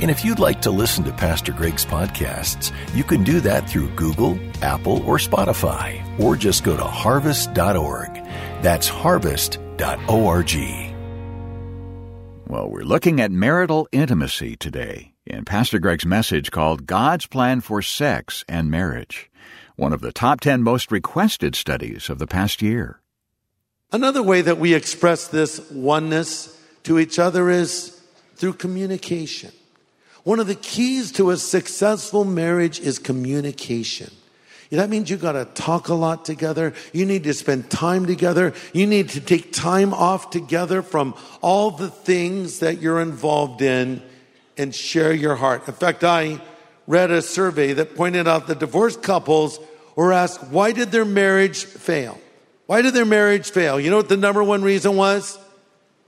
And 0.01 0.11
if 0.11 0.25
you'd 0.25 0.39
like 0.39 0.61
to 0.61 0.71
listen 0.71 1.03
to 1.05 1.11
Pastor 1.13 1.53
Greg's 1.53 1.85
podcasts, 1.85 2.71
you 2.93 3.03
can 3.03 3.23
do 3.23 3.39
that 3.39 3.69
through 3.69 3.89
Google, 3.95 4.37
Apple, 4.61 5.01
or 5.07 5.17
Spotify, 5.17 6.03
or 6.19 6.35
just 6.35 6.63
go 6.63 6.75
to 6.75 6.83
harvest.org. 6.83 8.13
That's 8.61 8.87
harvest.org. 8.87 10.55
Well, 12.47 12.69
we're 12.69 12.83
looking 12.83 13.19
at 13.21 13.31
marital 13.31 13.87
intimacy 13.91 14.55
today 14.55 15.13
in 15.25 15.45
Pastor 15.45 15.79
Greg's 15.79 16.05
message 16.05 16.51
called 16.51 16.85
God's 16.85 17.25
Plan 17.25 17.61
for 17.61 17.81
Sex 17.81 18.45
and 18.47 18.69
Marriage, 18.69 19.31
one 19.75 19.93
of 19.93 20.01
the 20.01 20.11
top 20.11 20.41
10 20.41 20.63
most 20.63 20.91
requested 20.91 21.55
studies 21.55 22.09
of 22.09 22.19
the 22.19 22.27
past 22.27 22.61
year. 22.61 23.01
Another 23.91 24.23
way 24.23 24.41
that 24.41 24.57
we 24.57 24.73
express 24.73 25.27
this 25.27 25.59
oneness 25.71 26.59
to 26.83 26.99
each 26.99 27.19
other 27.19 27.49
is 27.49 28.01
through 28.35 28.53
communication. 28.53 29.51
One 30.23 30.39
of 30.39 30.47
the 30.47 30.55
keys 30.55 31.11
to 31.13 31.29
a 31.29 31.37
successful 31.37 32.25
marriage 32.25 32.79
is 32.79 32.99
communication. 32.99 34.11
That 34.71 34.89
means 34.89 35.09
you 35.09 35.17
got 35.17 35.33
to 35.33 35.45
talk 35.45 35.87
a 35.87 35.93
lot 35.93 36.25
together. 36.25 36.73
You 36.91 37.05
need 37.05 37.23
to 37.25 37.33
spend 37.33 37.69
time 37.69 38.05
together. 38.05 38.53
You 38.73 38.87
need 38.87 39.09
to 39.09 39.21
take 39.21 39.53
time 39.53 39.93
off 39.93 40.31
together 40.31 40.81
from 40.81 41.15
all 41.41 41.71
the 41.71 41.89
things 41.89 42.59
that 42.59 42.81
you're 42.81 42.99
involved 42.99 43.61
in 43.61 44.01
and 44.57 44.73
share 44.73 45.13
your 45.13 45.35
heart. 45.35 45.67
In 45.67 45.73
fact, 45.73 46.03
I 46.03 46.41
read 46.87 47.11
a 47.11 47.21
survey 47.21 47.73
that 47.73 47.95
pointed 47.95 48.27
out 48.27 48.47
that 48.47 48.59
divorced 48.59 49.01
couples 49.01 49.59
were 49.95 50.13
asked, 50.13 50.43
why 50.45 50.71
did 50.71 50.91
their 50.91 51.05
marriage 51.05 51.65
fail? 51.65 52.19
Why 52.65 52.81
did 52.81 52.93
their 52.93 53.05
marriage 53.05 53.51
fail? 53.51 53.79
You 53.79 53.89
know 53.89 53.97
what 53.97 54.09
the 54.09 54.17
number 54.17 54.43
one 54.43 54.63
reason 54.63 54.95
was? 54.95 55.37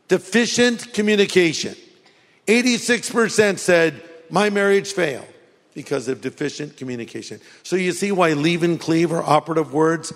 Deficient 0.07 0.93
communication. 0.93 1.75
86% 2.47 3.59
said, 3.59 4.01
my 4.29 4.49
marriage 4.49 4.93
failed 4.93 5.27
because 5.73 6.07
of 6.07 6.21
deficient 6.21 6.77
communication. 6.77 7.39
So 7.63 7.75
you 7.75 7.91
see 7.91 8.11
why 8.11 8.33
leave 8.33 8.63
and 8.63 8.79
cleave 8.79 9.11
are 9.11 9.21
operative 9.21 9.73
words 9.73 10.11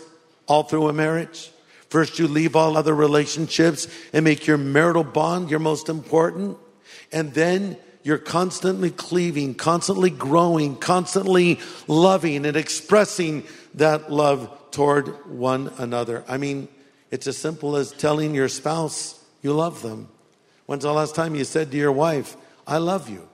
all 0.47 0.63
through 0.63 0.87
a 0.87 0.93
marriage? 0.93 1.51
First, 1.89 2.19
you 2.19 2.27
leave 2.27 2.55
all 2.55 2.77
other 2.77 2.95
relationships 2.95 3.87
and 4.13 4.23
make 4.23 4.47
your 4.47 4.57
marital 4.57 5.03
bond 5.03 5.49
your 5.49 5.59
most 5.59 5.89
important. 5.89 6.57
And 7.11 7.33
then 7.33 7.77
you're 8.03 8.17
constantly 8.17 8.89
cleaving, 8.89 9.53
constantly 9.53 10.09
growing, 10.09 10.75
constantly 10.75 11.59
loving 11.87 12.45
and 12.45 12.57
expressing 12.57 13.43
that 13.75 14.11
love 14.11 14.49
toward 14.71 15.07
one 15.29 15.71
another. 15.77 16.23
I 16.27 16.37
mean, 16.37 16.67
it's 17.11 17.27
as 17.27 17.37
simple 17.37 17.75
as 17.75 17.91
telling 17.91 18.33
your 18.33 18.49
spouse 18.49 19.23
you 19.41 19.53
love 19.53 19.81
them. 19.81 20.09
When's 20.65 20.83
the 20.83 20.93
last 20.93 21.15
time 21.15 21.35
you 21.35 21.43
said 21.43 21.71
to 21.71 21.77
your 21.77 21.91
wife, 21.91 22.37
I 22.65 22.77
love 22.77 23.09
you? 23.09 23.27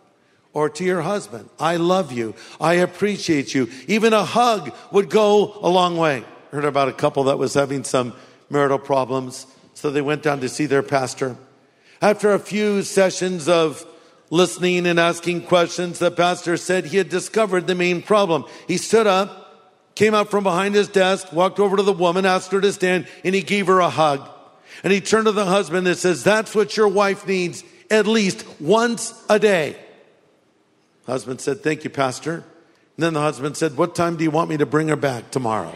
Or 0.54 0.70
to 0.70 0.84
your 0.84 1.02
husband, 1.02 1.50
I 1.60 1.76
love 1.76 2.12
you. 2.12 2.34
I 2.60 2.76
appreciate 2.76 3.54
you. 3.54 3.70
Even 3.88 4.14
a 4.14 4.26
hug 4.26 4.74
would 4.92 5.10
go 5.10 5.54
a 5.62 5.70
long 5.70 5.98
way. 5.98 6.24
Heard 6.52 6.66
about 6.66 6.88
a 6.88 6.94
couple 6.94 7.26
that 7.26 7.38
was 7.38 7.54
having 7.54 7.84
some 7.84 8.14
marital 8.50 8.80
problems. 8.80 9.46
So 9.76 9.92
they 9.92 10.02
went 10.02 10.24
down 10.24 10.40
to 10.40 10.50
see 10.50 10.66
their 10.66 10.82
pastor. 10.82 11.38
After 12.02 12.32
a 12.32 12.40
few 12.40 12.82
sessions 12.82 13.48
of 13.48 13.86
listening 14.30 14.86
and 14.86 15.00
asking 15.00 15.44
questions, 15.44 16.00
the 16.00 16.12
pastor 16.12 16.58
said 16.58 16.86
he 16.86 16.98
had 16.98 17.10
discovered 17.10 17.68
the 17.68 17.76
main 17.76 18.02
problem. 18.02 18.46
He 18.68 18.78
stood 18.78 19.08
up, 19.08 19.96
came 19.96 20.14
out 20.14 20.30
from 20.30 20.44
behind 20.44 20.76
his 20.76 20.88
desk, 20.88 21.32
walked 21.32 21.60
over 21.60 21.78
to 21.78 21.84
the 21.84 21.94
woman, 21.94 22.26
asked 22.26 22.52
her 22.52 22.62
to 22.62 22.74
stand, 22.74 23.08
and 23.24 23.34
he 23.34 23.42
gave 23.42 23.68
her 23.68 23.80
a 23.80 23.90
hug. 23.90 24.30
And 24.84 24.94
he 24.94 25.02
turned 25.02 25.26
to 25.26 25.32
the 25.32 25.46
husband 25.46 25.88
and 25.88 25.98
says, 25.98 26.24
That's 26.24 26.54
what 26.54 26.78
your 26.78 26.88
wife 26.88 27.28
needs 27.28 27.64
at 27.90 28.06
least 28.06 28.46
once 28.60 29.14
a 29.30 29.40
day. 29.40 29.76
Husband 31.06 31.42
said, 31.42 31.62
Thank 31.62 31.84
you, 31.84 31.90
Pastor. 31.90 32.34
And 32.36 32.44
then 32.98 33.14
the 33.14 33.22
husband 33.22 33.58
said, 33.58 33.78
What 33.78 33.96
time 33.96 34.18
do 34.18 34.24
you 34.24 34.32
want 34.32 34.50
me 34.50 34.58
to 34.58 34.66
bring 34.66 34.90
her 34.90 34.96
back 34.96 35.32
tomorrow? 35.32 35.76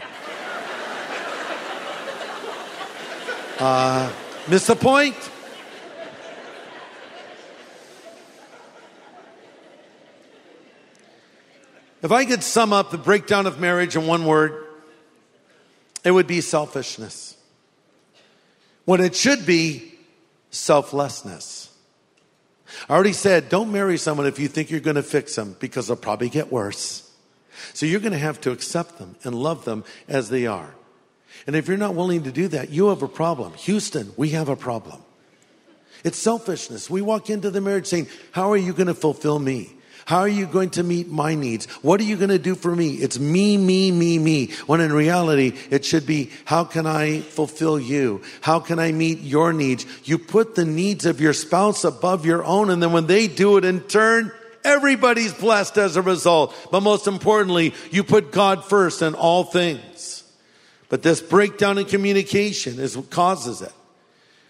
uh, 3.58 4.12
miss 4.48 4.66
the 4.66 4.76
point? 4.76 5.16
If 12.02 12.10
I 12.10 12.24
could 12.24 12.42
sum 12.42 12.72
up 12.72 12.90
the 12.90 12.98
breakdown 12.98 13.46
of 13.46 13.60
marriage 13.60 13.94
in 13.96 14.06
one 14.06 14.26
word, 14.26 14.66
it 16.04 16.10
would 16.10 16.26
be 16.26 16.40
selfishness. 16.40 17.36
When 18.84 19.00
it 19.00 19.14
should 19.14 19.46
be 19.46 19.94
selflessness. 20.50 21.70
I 22.88 22.94
already 22.94 23.12
said, 23.12 23.48
don't 23.48 23.70
marry 23.70 23.98
someone 23.98 24.26
if 24.26 24.38
you 24.38 24.48
think 24.48 24.70
you're 24.70 24.80
going 24.80 24.96
to 24.96 25.02
fix 25.02 25.36
them 25.36 25.56
because 25.60 25.86
they'll 25.86 25.96
probably 25.96 26.28
get 26.28 26.50
worse. 26.50 27.08
So 27.74 27.86
you're 27.86 28.00
going 28.00 28.12
to 28.12 28.18
have 28.18 28.40
to 28.42 28.50
accept 28.50 28.98
them 28.98 29.14
and 29.24 29.34
love 29.34 29.64
them 29.64 29.84
as 30.08 30.30
they 30.30 30.46
are. 30.46 30.74
And 31.46 31.54
if 31.54 31.68
you're 31.68 31.76
not 31.76 31.94
willing 31.94 32.24
to 32.24 32.32
do 32.32 32.48
that, 32.48 32.70
you 32.70 32.88
have 32.88 33.02
a 33.02 33.08
problem. 33.08 33.54
Houston, 33.54 34.12
we 34.16 34.30
have 34.30 34.48
a 34.48 34.56
problem. 34.56 35.00
It's 36.04 36.18
selfishness. 36.18 36.90
We 36.90 37.00
walk 37.02 37.30
into 37.30 37.50
the 37.50 37.60
marriage 37.60 37.86
saying, 37.86 38.08
How 38.32 38.50
are 38.52 38.56
you 38.56 38.72
going 38.72 38.88
to 38.88 38.94
fulfill 38.94 39.38
me? 39.38 39.74
How 40.04 40.18
are 40.18 40.28
you 40.28 40.46
going 40.46 40.70
to 40.70 40.82
meet 40.82 41.08
my 41.08 41.34
needs? 41.34 41.66
What 41.82 42.00
are 42.00 42.04
you 42.04 42.16
going 42.16 42.30
to 42.30 42.38
do 42.38 42.54
for 42.54 42.74
me? 42.74 42.94
It's 42.94 43.18
me, 43.18 43.56
me, 43.56 43.92
me, 43.92 44.18
me. 44.18 44.46
When 44.66 44.80
in 44.80 44.92
reality, 44.92 45.52
it 45.70 45.84
should 45.84 46.06
be, 46.06 46.30
how 46.44 46.64
can 46.64 46.86
I 46.86 47.20
fulfill 47.20 47.78
you? 47.78 48.22
How 48.40 48.58
can 48.58 48.78
I 48.78 48.92
meet 48.92 49.20
your 49.20 49.52
needs? 49.52 49.86
You 50.04 50.18
put 50.18 50.54
the 50.54 50.64
needs 50.64 51.06
of 51.06 51.20
your 51.20 51.32
spouse 51.32 51.84
above 51.84 52.26
your 52.26 52.44
own. 52.44 52.70
And 52.70 52.82
then 52.82 52.92
when 52.92 53.06
they 53.06 53.28
do 53.28 53.56
it 53.58 53.64
in 53.64 53.80
turn, 53.80 54.32
everybody's 54.64 55.32
blessed 55.32 55.78
as 55.78 55.96
a 55.96 56.02
result. 56.02 56.54
But 56.70 56.82
most 56.82 57.06
importantly, 57.06 57.74
you 57.90 58.04
put 58.04 58.32
God 58.32 58.64
first 58.64 59.02
in 59.02 59.14
all 59.14 59.44
things. 59.44 60.24
But 60.88 61.02
this 61.02 61.20
breakdown 61.20 61.78
in 61.78 61.86
communication 61.86 62.78
is 62.78 62.96
what 62.96 63.08
causes 63.10 63.62
it. 63.62 63.72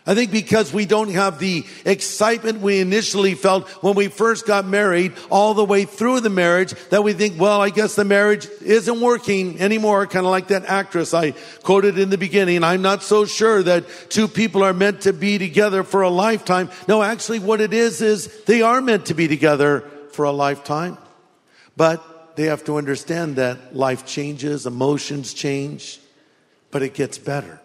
I 0.04 0.16
think 0.16 0.32
because 0.32 0.72
we 0.72 0.84
don't 0.84 1.10
have 1.10 1.38
the 1.38 1.64
excitement 1.84 2.60
we 2.60 2.80
initially 2.80 3.34
felt 3.34 3.68
when 3.84 3.94
we 3.94 4.08
first 4.08 4.46
got 4.46 4.66
married 4.66 5.12
all 5.30 5.54
the 5.54 5.64
way 5.64 5.84
through 5.84 6.20
the 6.20 6.30
marriage 6.30 6.74
that 6.90 7.04
we 7.04 7.12
think, 7.12 7.40
well, 7.40 7.60
I 7.60 7.70
guess 7.70 7.94
the 7.94 8.04
marriage 8.04 8.48
isn't 8.62 9.00
working 9.00 9.60
anymore. 9.60 10.08
Kind 10.08 10.26
of 10.26 10.32
like 10.32 10.48
that 10.48 10.64
actress 10.64 11.14
I 11.14 11.32
quoted 11.62 11.98
in 11.98 12.10
the 12.10 12.18
beginning. 12.18 12.64
I'm 12.64 12.82
not 12.82 13.04
so 13.04 13.26
sure 13.26 13.62
that 13.62 13.84
two 14.08 14.26
people 14.26 14.64
are 14.64 14.72
meant 14.72 15.02
to 15.02 15.12
be 15.12 15.38
together 15.38 15.84
for 15.84 16.02
a 16.02 16.10
lifetime. 16.10 16.68
No, 16.88 17.00
actually 17.00 17.38
what 17.38 17.60
it 17.60 17.72
is, 17.72 18.02
is 18.02 18.42
they 18.44 18.60
are 18.62 18.80
meant 18.80 19.06
to 19.06 19.14
be 19.14 19.28
together 19.28 19.88
for 20.10 20.24
a 20.24 20.32
lifetime. 20.32 20.98
But 21.76 22.34
they 22.34 22.44
have 22.46 22.64
to 22.64 22.76
understand 22.76 23.36
that 23.36 23.76
life 23.76 24.04
changes, 24.04 24.66
emotions 24.66 25.32
change, 25.32 26.00
but 26.72 26.82
it 26.82 26.92
gets 26.92 27.18
better. 27.18 27.60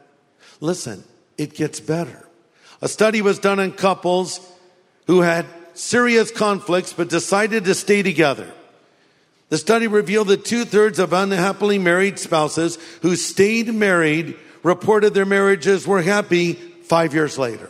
Listen, 0.60 1.03
it 1.36 1.56
gets 1.56 1.79
better. 1.79 2.26
A 2.81 2.88
study 2.88 3.22
was 3.22 3.39
done 3.39 3.60
on 3.60 3.72
couples 3.72 4.39
who 5.07 5.22
had 5.22 5.46
serious 5.74 6.31
conflicts 6.31 6.93
but 6.93 7.10
decided 7.10 7.65
to 7.65 7.75
stay 7.75 8.03
together. 8.03 8.51
The 9.50 9.57
study 9.57 9.88
revealed 9.88 10.27
that 10.27 10.46
two 10.46 10.65
thirds 10.65 11.00
of 11.00 11.13
unhappily 11.13 11.79
married 11.79 12.19
spouses 12.19 12.77
who 13.01 13.15
stayed 13.15 13.74
married 13.74 14.36
reported 14.63 15.13
their 15.13 15.25
marriages 15.25 15.88
were 15.88 16.01
happy 16.01 16.53
five 16.53 17.13
years 17.13 17.38
later. 17.38 17.69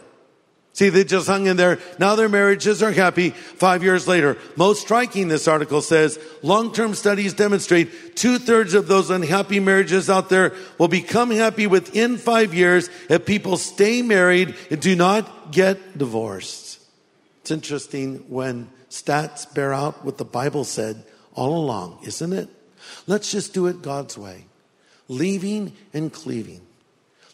See, 0.77 0.89
they 0.89 1.05
just 1.05 1.25
hung 1.25 1.47
in 1.47 1.57
there. 1.57 1.79
Now 1.97 2.15
their 2.15 2.29
marriages 2.29 2.83
are 2.83 2.91
happy 2.91 3.31
five 3.31 3.81
years 3.81 4.07
later. 4.07 4.37
Most 4.55 4.83
striking, 4.83 5.27
this 5.27 5.47
article 5.47 5.81
says, 5.81 6.19
long-term 6.43 6.93
studies 6.93 7.33
demonstrate 7.33 8.15
two 8.15 8.37
thirds 8.37 8.75
of 8.75 8.87
those 8.87 9.09
unhappy 9.09 9.59
marriages 9.59 10.07
out 10.07 10.29
there 10.29 10.53
will 10.77 10.87
become 10.87 11.31
happy 11.31 11.65
within 11.65 12.19
five 12.19 12.53
years 12.53 12.91
if 13.09 13.25
people 13.25 13.57
stay 13.57 14.03
married 14.03 14.53
and 14.69 14.79
do 14.79 14.95
not 14.95 15.51
get 15.51 15.97
divorced. 15.97 16.79
It's 17.41 17.49
interesting 17.49 18.25
when 18.29 18.69
stats 18.91 19.51
bear 19.51 19.73
out 19.73 20.05
what 20.05 20.19
the 20.19 20.25
Bible 20.25 20.63
said 20.63 21.03
all 21.33 21.57
along, 21.57 22.01
isn't 22.03 22.33
it? 22.33 22.49
Let's 23.07 23.31
just 23.31 23.51
do 23.51 23.65
it 23.65 23.81
God's 23.81 24.15
way. 24.15 24.45
Leaving 25.07 25.73
and 25.91 26.13
cleaving. 26.13 26.61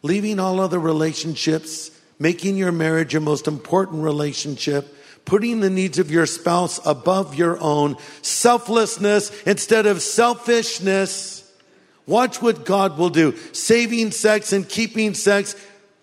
Leaving 0.01 0.39
all 0.39 0.62
other 0.62 0.79
relationships 0.79 1.91
making 2.19 2.58
your 2.58 2.71
marriage 2.71 3.13
your 3.13 3.21
most 3.21 3.47
important 3.47 4.04
relationship, 4.04 4.95
putting 5.26 5.60
the 5.60 5.69
needs 5.69 5.99
of 5.99 6.12
your 6.12 6.26
spouse 6.26 6.80
above 6.86 7.36
your 7.36 7.60
own, 7.62 7.95
selflessness 8.21 9.32
instead 9.43 9.86
of 9.86 10.02
selfishness. 10.02 11.39
Watch 12.06 12.41
what 12.41 12.65
God 12.65 12.97
will 12.97 13.10
do. 13.10 13.36
Saving 13.54 14.12
sex 14.12 14.52
and 14.52 14.67
keeping 14.67 15.13
sex 15.13 15.56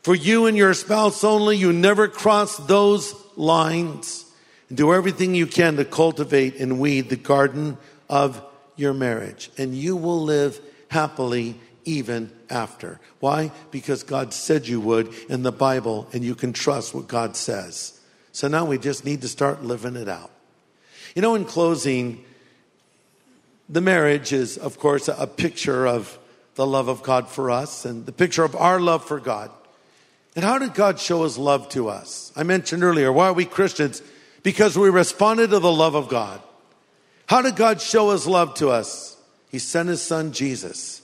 for 0.03 0.15
you 0.15 0.47
and 0.47 0.57
your 0.57 0.75
spouse 0.75 1.25
only. 1.25 1.57
You 1.57 1.73
never 1.73 2.09
cross 2.09 2.57
those 2.57 3.15
lines. 3.37 4.25
Do 4.73 4.95
everything 4.95 5.35
you 5.35 5.47
can 5.47 5.77
to 5.77 5.85
cultivate 5.85 6.57
and 6.57 6.79
weed 6.79 7.09
the 7.09 7.17
garden 7.17 7.77
of 8.09 8.43
your 8.77 8.95
marriage. 8.95 9.51
And 9.59 9.75
you 9.75 9.97
will 9.97 10.23
live 10.23 10.61
happily 10.89 11.61
even 11.85 12.31
after. 12.49 13.01
Why? 13.21 13.53
Because 13.71 14.03
God 14.03 14.33
said 14.33 14.67
you 14.67 14.81
would 14.81 15.13
in 15.29 15.43
the 15.43 15.53
Bible, 15.53 16.09
and 16.13 16.25
you 16.25 16.35
can 16.35 16.53
trust 16.53 16.95
what 16.95 17.09
God 17.09 17.37
says. 17.37 18.01
So 18.33 18.49
now 18.49 18.65
we 18.65 18.79
just 18.79 19.05
need 19.05 19.23
to 19.23 19.29
start 19.29 19.65
living 19.65 19.97
it 19.97 20.09
out. 20.09 20.31
You 21.15 21.23
know, 21.23 21.35
in 21.35 21.45
closing, 21.45 22.25
the 23.69 23.81
marriage 23.81 24.33
is, 24.33 24.57
of 24.57 24.79
course, 24.79 25.09
a 25.09 25.27
picture 25.27 25.87
of 25.87 26.19
the 26.55 26.67
love 26.67 26.89
of 26.89 27.03
God 27.03 27.29
for 27.29 27.51
us 27.51 27.85
and 27.85 28.07
the 28.07 28.13
picture 28.13 28.45
of 28.45 28.55
our 28.55 28.81
love 28.81 29.05
for 29.05 29.21
God. 29.21 29.51
And 30.37 30.45
how 30.45 30.59
did 30.59 30.75
God 30.75 31.01
show 31.01 31.25
his 31.25 31.39
love 31.39 31.69
to 31.71 31.89
us? 31.89 32.33
I 32.37 32.45
mentioned 32.45 32.85
earlier, 32.85 33.13
why 33.13 33.27
are 33.27 33.33
we 33.33 33.45
Christians? 33.45 34.03
Because 34.43 34.79
we 34.79 34.91
responded 34.91 35.51
to 35.51 35.59
the 35.59 35.73
love 35.73 35.95
of 35.95 36.09
God. 36.09 36.41
How 37.27 37.43
did 37.43 37.57
God 37.57 37.81
show 37.81 38.11
his 38.11 38.27
love 38.27 38.55
to 38.55 38.71
us? 38.71 39.17
He 39.51 39.59
sent 39.59 39.89
his 39.89 40.03
son 40.03 40.33
Jesus 40.33 41.00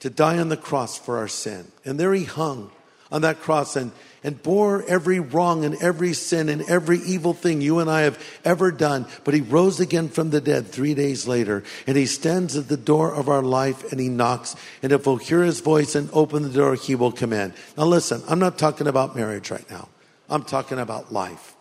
to 0.00 0.10
die 0.10 0.38
on 0.38 0.48
the 0.48 0.56
cross 0.56 0.98
for 0.98 1.18
our 1.18 1.28
sin. 1.28 1.70
And 1.84 1.98
there 1.98 2.12
he 2.12 2.24
hung 2.24 2.70
on 3.10 3.22
that 3.22 3.40
cross 3.40 3.76
and, 3.76 3.92
and 4.24 4.42
bore 4.42 4.82
every 4.88 5.20
wrong 5.20 5.64
and 5.64 5.76
every 5.80 6.12
sin 6.12 6.48
and 6.48 6.62
every 6.62 6.98
evil 6.98 7.32
thing 7.32 7.60
you 7.60 7.78
and 7.78 7.88
I 7.88 8.02
have 8.02 8.22
ever 8.44 8.70
done. 8.72 9.06
But 9.24 9.34
he 9.34 9.40
rose 9.40 9.78
again 9.78 10.08
from 10.08 10.30
the 10.30 10.40
dead 10.40 10.66
three 10.66 10.94
days 10.94 11.26
later 11.26 11.62
and 11.86 11.96
he 11.96 12.06
stands 12.06 12.56
at 12.56 12.68
the 12.68 12.76
door 12.76 13.14
of 13.14 13.28
our 13.28 13.42
life 13.42 13.90
and 13.90 14.00
he 14.00 14.08
knocks. 14.08 14.56
And 14.82 14.92
if 14.92 15.06
we'll 15.06 15.16
hear 15.16 15.42
his 15.42 15.60
voice 15.60 15.94
and 15.94 16.10
open 16.12 16.42
the 16.42 16.48
door, 16.48 16.74
he 16.74 16.94
will 16.94 17.12
come 17.12 17.32
in. 17.32 17.54
Now 17.76 17.84
listen, 17.84 18.22
I'm 18.28 18.40
not 18.40 18.58
talking 18.58 18.88
about 18.88 19.16
marriage 19.16 19.50
right 19.50 19.68
now. 19.70 19.88
I'm 20.28 20.42
talking 20.42 20.78
about 20.78 21.12
life. 21.12 21.54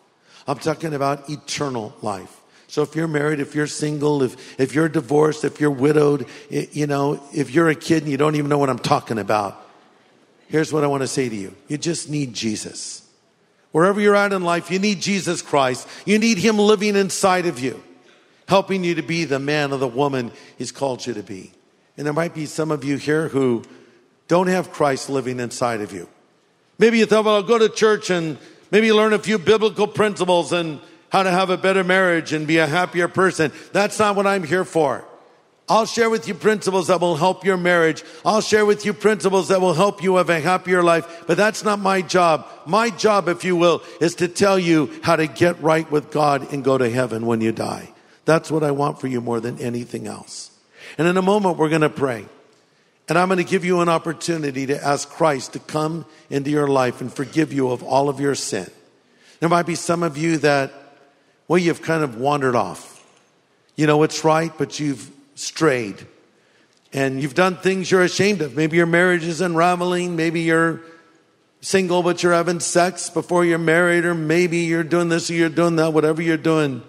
I'm 0.47 0.57
talking 0.57 0.93
about 0.93 1.29
eternal 1.29 1.95
life. 2.01 2.41
So 2.75 2.81
if 2.81 2.93
you're 2.93 3.07
married, 3.07 3.39
if 3.39 3.55
you're 3.55 3.67
single, 3.67 4.21
if, 4.21 4.59
if 4.59 4.75
you're 4.75 4.89
divorced, 4.89 5.45
if 5.45 5.61
you're 5.61 5.71
widowed, 5.71 6.27
you 6.49 6.87
know, 6.87 7.23
if 7.33 7.51
you're 7.51 7.69
a 7.69 7.73
kid 7.73 8.03
and 8.03 8.11
you 8.11 8.17
don't 8.17 8.35
even 8.35 8.49
know 8.49 8.57
what 8.57 8.69
I'm 8.69 8.79
talking 8.79 9.17
about, 9.17 9.65
here's 10.49 10.73
what 10.73 10.83
I 10.83 10.87
want 10.87 10.99
to 10.99 11.07
say 11.07 11.29
to 11.29 11.35
you. 11.37 11.55
You 11.69 11.77
just 11.77 12.09
need 12.09 12.33
Jesus. 12.33 13.09
Wherever 13.71 14.01
you're 14.01 14.17
at 14.17 14.33
in 14.33 14.43
life, 14.43 14.69
you 14.69 14.79
need 14.79 14.99
Jesus 14.99 15.41
Christ. 15.41 15.87
You 16.05 16.19
need 16.19 16.37
Him 16.37 16.57
living 16.57 16.97
inside 16.97 17.45
of 17.45 17.59
you, 17.59 17.81
helping 18.49 18.83
you 18.83 18.95
to 18.95 19.01
be 19.01 19.23
the 19.23 19.39
man 19.39 19.71
or 19.71 19.77
the 19.77 19.87
woman 19.87 20.33
He's 20.57 20.73
called 20.73 21.07
you 21.07 21.13
to 21.13 21.23
be. 21.23 21.53
And 21.95 22.05
there 22.05 22.13
might 22.13 22.33
be 22.33 22.45
some 22.45 22.71
of 22.71 22.83
you 22.83 22.97
here 22.97 23.29
who 23.29 23.63
don't 24.27 24.47
have 24.47 24.73
Christ 24.73 25.09
living 25.09 25.39
inside 25.39 25.79
of 25.79 25.93
you. 25.93 26.09
Maybe 26.77 26.97
you 26.97 27.05
thought, 27.05 27.23
well, 27.23 27.35
I'll 27.35 27.43
go 27.43 27.57
to 27.57 27.69
church 27.69 28.09
and 28.09 28.37
maybe 28.69 28.91
learn 28.91 29.13
a 29.13 29.19
few 29.19 29.39
biblical 29.39 29.87
principles 29.87 30.51
and 30.51 30.81
how 31.09 31.23
to 31.23 31.31
have 31.31 31.49
a 31.49 31.57
better 31.57 31.83
marriage 31.83 32.33
and 32.33 32.47
be 32.47 32.57
a 32.57 32.67
happier 32.67 33.07
person. 33.07 33.51
That's 33.71 33.99
not 33.99 34.15
what 34.15 34.27
I'm 34.27 34.43
here 34.43 34.65
for. 34.65 35.05
I'll 35.67 35.87
share 35.87 36.11
with 36.11 36.27
you 36.27 36.35
principles 36.35 36.87
that 36.87 37.01
will 37.01 37.15
help 37.15 37.43
your 37.43 37.57
marriage. 37.57 38.03
I'll 38.23 38.41
share 38.41 38.65
with 38.65 38.85
you 38.85 38.93
principles 38.93 39.47
that 39.47 39.61
will 39.61 39.73
help 39.73 40.03
you 40.03 40.17
have 40.17 40.29
a 40.29 40.39
happier 40.39 40.83
life. 40.83 41.23
But 41.25 41.37
that's 41.37 41.63
not 41.63 41.79
my 41.79 42.03
job. 42.03 42.47
My 42.67 42.91
job, 42.91 43.27
if 43.27 43.43
you 43.43 43.55
will, 43.55 43.81
is 43.99 44.15
to 44.15 44.27
tell 44.27 44.59
you 44.59 44.91
how 45.01 45.15
to 45.15 45.25
get 45.25 45.59
right 45.61 45.89
with 45.89 46.11
God 46.11 46.53
and 46.53 46.63
go 46.63 46.77
to 46.77 46.87
heaven 46.87 47.25
when 47.25 47.41
you 47.41 47.51
die. 47.51 47.91
That's 48.25 48.51
what 48.51 48.63
I 48.63 48.71
want 48.71 49.01
for 49.01 49.07
you 49.07 49.21
more 49.21 49.39
than 49.39 49.59
anything 49.59 50.05
else. 50.05 50.51
And 50.99 51.07
in 51.07 51.17
a 51.17 51.21
moment, 51.23 51.57
we're 51.57 51.69
going 51.69 51.81
to 51.81 51.89
pray. 51.89 52.25
And 53.09 53.17
I'm 53.17 53.27
going 53.27 53.37
to 53.37 53.43
give 53.43 53.65
you 53.65 53.81
an 53.81 53.89
opportunity 53.89 54.67
to 54.67 54.83
ask 54.83 55.09
Christ 55.09 55.53
to 55.53 55.59
come 55.59 56.05
into 56.29 56.51
your 56.51 56.67
life 56.67 57.01
and 57.01 57.11
forgive 57.11 57.53
you 57.53 57.69
of 57.69 57.81
all 57.81 58.09
of 58.09 58.19
your 58.19 58.35
sin. 58.35 58.69
There 59.39 59.49
might 59.49 59.65
be 59.65 59.75
some 59.75 60.03
of 60.03 60.17
you 60.17 60.37
that 60.39 60.73
Well, 61.47 61.59
you've 61.59 61.81
kind 61.81 62.03
of 62.03 62.17
wandered 62.17 62.55
off. 62.55 63.03
You 63.75 63.87
know 63.87 64.03
it's 64.03 64.23
right, 64.23 64.51
but 64.57 64.79
you've 64.79 65.09
strayed. 65.35 66.05
And 66.93 67.21
you've 67.21 67.35
done 67.35 67.57
things 67.57 67.91
you're 67.91 68.03
ashamed 68.03 68.41
of. 68.41 68.55
Maybe 68.55 68.77
your 68.77 68.85
marriage 68.85 69.25
is 69.25 69.41
unraveling. 69.41 70.15
Maybe 70.15 70.41
you're 70.41 70.81
single, 71.61 72.03
but 72.03 72.23
you're 72.23 72.33
having 72.33 72.59
sex 72.59 73.09
before 73.09 73.43
you're 73.43 73.57
married, 73.57 74.05
or 74.05 74.13
maybe 74.13 74.59
you're 74.59 74.83
doing 74.83 75.09
this 75.09 75.29
or 75.29 75.33
you're 75.33 75.49
doing 75.49 75.75
that, 75.75 75.93
whatever 75.93 76.21
you're 76.21 76.37
doing. 76.37 76.83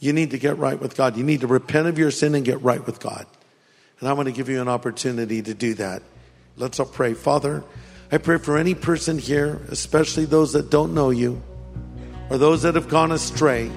You 0.00 0.12
need 0.12 0.30
to 0.32 0.38
get 0.38 0.58
right 0.58 0.78
with 0.78 0.96
God. 0.96 1.16
You 1.16 1.24
need 1.24 1.42
to 1.42 1.46
repent 1.46 1.88
of 1.88 1.98
your 1.98 2.10
sin 2.10 2.34
and 2.34 2.44
get 2.44 2.60
right 2.62 2.84
with 2.84 3.00
God. 3.00 3.26
And 4.00 4.08
I 4.08 4.12
want 4.12 4.26
to 4.26 4.32
give 4.32 4.48
you 4.48 4.60
an 4.60 4.68
opportunity 4.68 5.42
to 5.42 5.54
do 5.54 5.74
that. 5.74 6.02
Let's 6.56 6.80
all 6.80 6.86
pray. 6.86 7.14
Father, 7.14 7.64
I 8.10 8.18
pray 8.18 8.38
for 8.38 8.56
any 8.56 8.74
person 8.74 9.18
here, 9.18 9.60
especially 9.68 10.24
those 10.24 10.52
that 10.52 10.70
don't 10.70 10.94
know 10.94 11.10
you 11.10 11.42
or 12.30 12.38
those 12.38 12.62
that 12.62 12.74
have 12.74 12.88
gone 12.88 13.12
astray. 13.12 13.70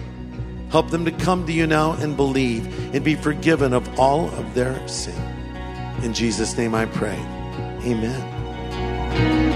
Help 0.69 0.89
them 0.89 1.05
to 1.05 1.11
come 1.11 1.45
to 1.45 1.51
you 1.51 1.67
now 1.67 1.93
and 1.93 2.15
believe 2.15 2.95
and 2.95 3.03
be 3.03 3.15
forgiven 3.15 3.73
of 3.73 3.99
all 3.99 4.29
of 4.35 4.53
their 4.53 4.87
sin. 4.87 5.19
In 6.03 6.13
Jesus' 6.13 6.57
name 6.57 6.73
I 6.73 6.85
pray. 6.85 7.19
Amen. 7.83 9.51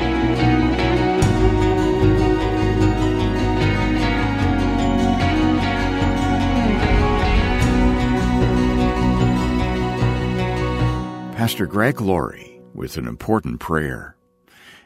Pastor 11.36 11.68
Greg 11.68 12.02
Laurie 12.02 12.60
with 12.74 12.98
an 12.98 13.08
important 13.08 13.60
prayer. 13.60 14.15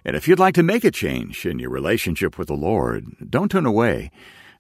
And 0.06 0.16
if 0.16 0.28
you'd 0.28 0.40
like 0.40 0.56
to 0.56 0.64
make 0.64 0.84
a 0.84 0.92
change 0.92 1.46
in 1.46 1.60
your 1.60 1.70
relationship 1.70 2.38
with 2.38 2.48
the 2.48 2.56
Lord, 2.56 3.06
don't 3.30 3.52
turn 3.52 3.66
away. 3.66 4.12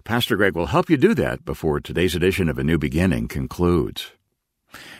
Pastor 0.03 0.35
Greg 0.37 0.55
will 0.55 0.67
help 0.67 0.89
you 0.89 0.97
do 0.97 1.13
that 1.15 1.45
before 1.45 1.79
today's 1.79 2.15
edition 2.15 2.49
of 2.49 2.57
A 2.57 2.63
New 2.63 2.77
Beginning 2.77 3.27
concludes. 3.27 4.11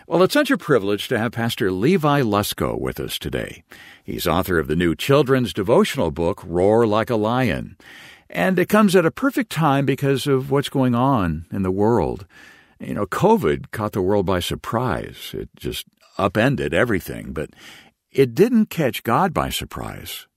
Well, 0.08 0.24
it's 0.24 0.34
such 0.34 0.50
a 0.50 0.58
privilege 0.58 1.08
to 1.08 1.20
have 1.20 1.32
Pastor 1.32 1.72
Levi 1.72 2.22
Lusko 2.22 2.80
with 2.80 3.00
us 3.00 3.20
today. 3.20 3.64
He's 4.04 4.28
author 4.28 4.58
of 4.58 4.68
the 4.68 4.76
new 4.76 4.96
children's 4.96 5.54
devotional 5.54 6.12
book, 6.12 6.42
Roar 6.46 6.88
Like 6.88 7.10
a 7.10 7.16
Lion. 7.16 7.78
And 8.30 8.58
it 8.58 8.70
comes 8.70 8.96
at 8.96 9.06
a 9.06 9.12
perfect 9.12 9.52
time 9.52 9.86
because 9.86 10.28
of 10.28 10.52
what's 10.52 10.70
going 10.70 10.96
on 10.96 11.46
in 11.52 11.64
the 11.64 11.72
world. 11.72 12.26
You 12.80 12.94
know, 12.94 13.06
COVID 13.06 13.72
caught 13.72 13.92
the 13.92 14.02
world 14.02 14.26
by 14.26 14.40
surprise. 14.40 15.32
It 15.34 15.50
just 15.56 15.86
upended 16.18 16.74
everything, 16.74 17.34
but 17.34 17.50
it 18.12 18.34
didn't 18.34 18.68
catch 18.68 19.04
God 19.04 19.34
by 19.34 19.50
surprise. 19.50 20.28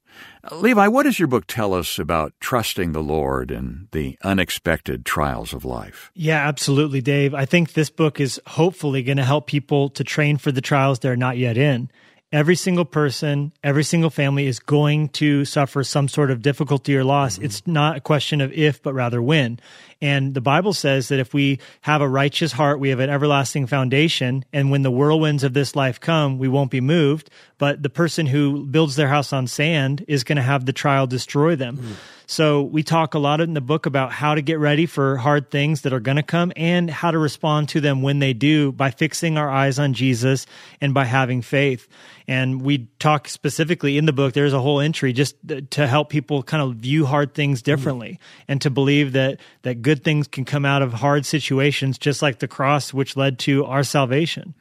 Levi, 0.51 0.89
what 0.89 1.05
does 1.05 1.21
your 1.21 1.29
book 1.29 1.45
tell 1.47 1.73
us 1.73 2.01
about 2.01 2.33
trusting 2.41 2.93
the 2.93 3.03
Lord 3.03 3.53
and 3.53 3.87
the 3.93 4.19
unexpected 4.23 5.05
trials 5.05 5.53
of 5.53 5.65
life? 5.65 6.11
Yeah, 6.15 6.47
absolutely, 6.49 7.01
Dave. 7.01 7.33
I 7.33 7.45
think 7.45 7.75
this 7.75 7.91
book 7.91 8.19
is 8.19 8.41
hopefully 8.47 9.05
going 9.05 9.19
to 9.19 9.25
help 9.25 9.47
people 9.47 9.89
to 9.91 10.03
train 10.03 10.39
for 10.39 10.51
the 10.51 10.61
trials 10.61 10.99
they're 10.99 11.17
not 11.17 11.39
yet 11.39 11.57
in. 11.57 11.91
Every 12.33 12.57
single 12.57 12.87
person, 12.87 13.53
every 13.63 13.85
single 13.85 14.11
family 14.11 14.47
is 14.47 14.59
going 14.59 15.11
to 15.11 15.45
suffer 15.45 15.85
some 15.85 16.09
sort 16.09 16.31
of 16.31 16.43
difficulty 16.43 16.97
or 16.97 17.05
loss. 17.05 17.35
Mm-hmm. 17.35 17.45
It's 17.45 17.67
not 17.67 17.99
a 17.99 18.01
question 18.01 18.41
of 18.41 18.51
if, 18.53 18.83
but 18.83 18.95
rather 18.95 19.23
when. 19.23 19.61
And 20.03 20.35
the 20.35 20.41
Bible 20.41 20.73
says 20.73 21.09
that 21.09 21.21
if 21.21 21.33
we 21.33 21.61
have 21.83 22.03
a 22.03 22.09
righteous 22.09 22.51
heart, 22.51 22.81
we 22.81 22.89
have 22.89 22.99
an 22.99 23.09
everlasting 23.09 23.69
foundation. 23.69 24.45
And 24.53 24.71
when 24.73 24.83
the 24.83 24.91
whirlwinds 24.91 25.45
of 25.45 25.55
this 25.55 25.77
life 25.77 26.01
come, 26.01 26.39
we 26.39 26.49
won't 26.49 26.73
be 26.73 26.81
moved. 26.81 27.31
But 27.57 27.85
the 27.85 27.89
person 27.89 28.27
who 28.27 28.67
builds 28.67 28.97
their 28.97 29.07
house 29.07 29.33
on 29.33 29.47
sand 29.47 30.05
is 30.09 30.25
going 30.25 30.37
to 30.37 30.43
have 30.43 30.67
the 30.67 30.73
trial 30.73 31.07
destroy 31.07 31.55
them. 31.55 31.77
Mm. 31.77 31.95
So 32.27 32.63
we 32.63 32.83
talk 32.83 33.13
a 33.13 33.19
lot 33.19 33.43
in 33.43 33.53
the 33.53 33.61
book 33.61 33.85
about 33.85 34.11
how 34.11 34.35
to 34.35 34.41
get 34.41 34.59
ready 34.59 34.87
for 34.87 35.19
hard 35.19 35.51
things 35.51 35.83
that 35.83 35.93
are 35.93 36.01
going 36.01 36.17
to 36.17 36.23
come 36.23 36.51
and 36.57 36.89
how 36.89 37.11
to 37.11 37.19
respond 37.19 37.69
to 37.71 37.81
them 37.81 38.01
when 38.01 38.21
they 38.21 38.33
do 38.33 38.73
by 38.73 38.91
fixing 38.91 39.37
our 39.37 39.51
eyes 39.51 39.79
on 39.79 39.93
Jesus 39.93 40.47
and 40.81 40.95
by 40.95 41.05
having 41.05 41.43
faith. 41.43 41.89
And 42.27 42.63
we 42.63 42.89
talk 42.99 43.29
specifically 43.29 43.99
in 43.99 44.07
the 44.07 44.15
book, 44.15 44.33
there's 44.33 44.55
a 44.55 44.61
whole 44.61 44.81
entry 44.81 45.13
just 45.13 45.37
to 45.73 45.87
help 45.87 46.09
people 46.09 46.43
kind 46.43 46.63
of 46.63 46.77
view 46.77 47.05
hard 47.05 47.35
things 47.35 47.61
differently 47.61 48.19
and 48.49 48.63
to 48.63 48.71
believe 48.71 49.13
that, 49.13 49.39
that 49.61 49.83
good 49.83 49.92
things 50.01 50.29
can 50.29 50.45
come 50.45 50.65
out 50.65 50.83
of 50.83 50.95
hard 50.95 51.27
situations, 51.27 51.99
just 51.99 52.23
like 52.23 52.39
the 52.39 52.49
cross, 52.49 52.93
which 52.95 53.17
led 53.17 53.39
to 53.41 53.65
our 53.65 53.83
salvation. 53.83 54.55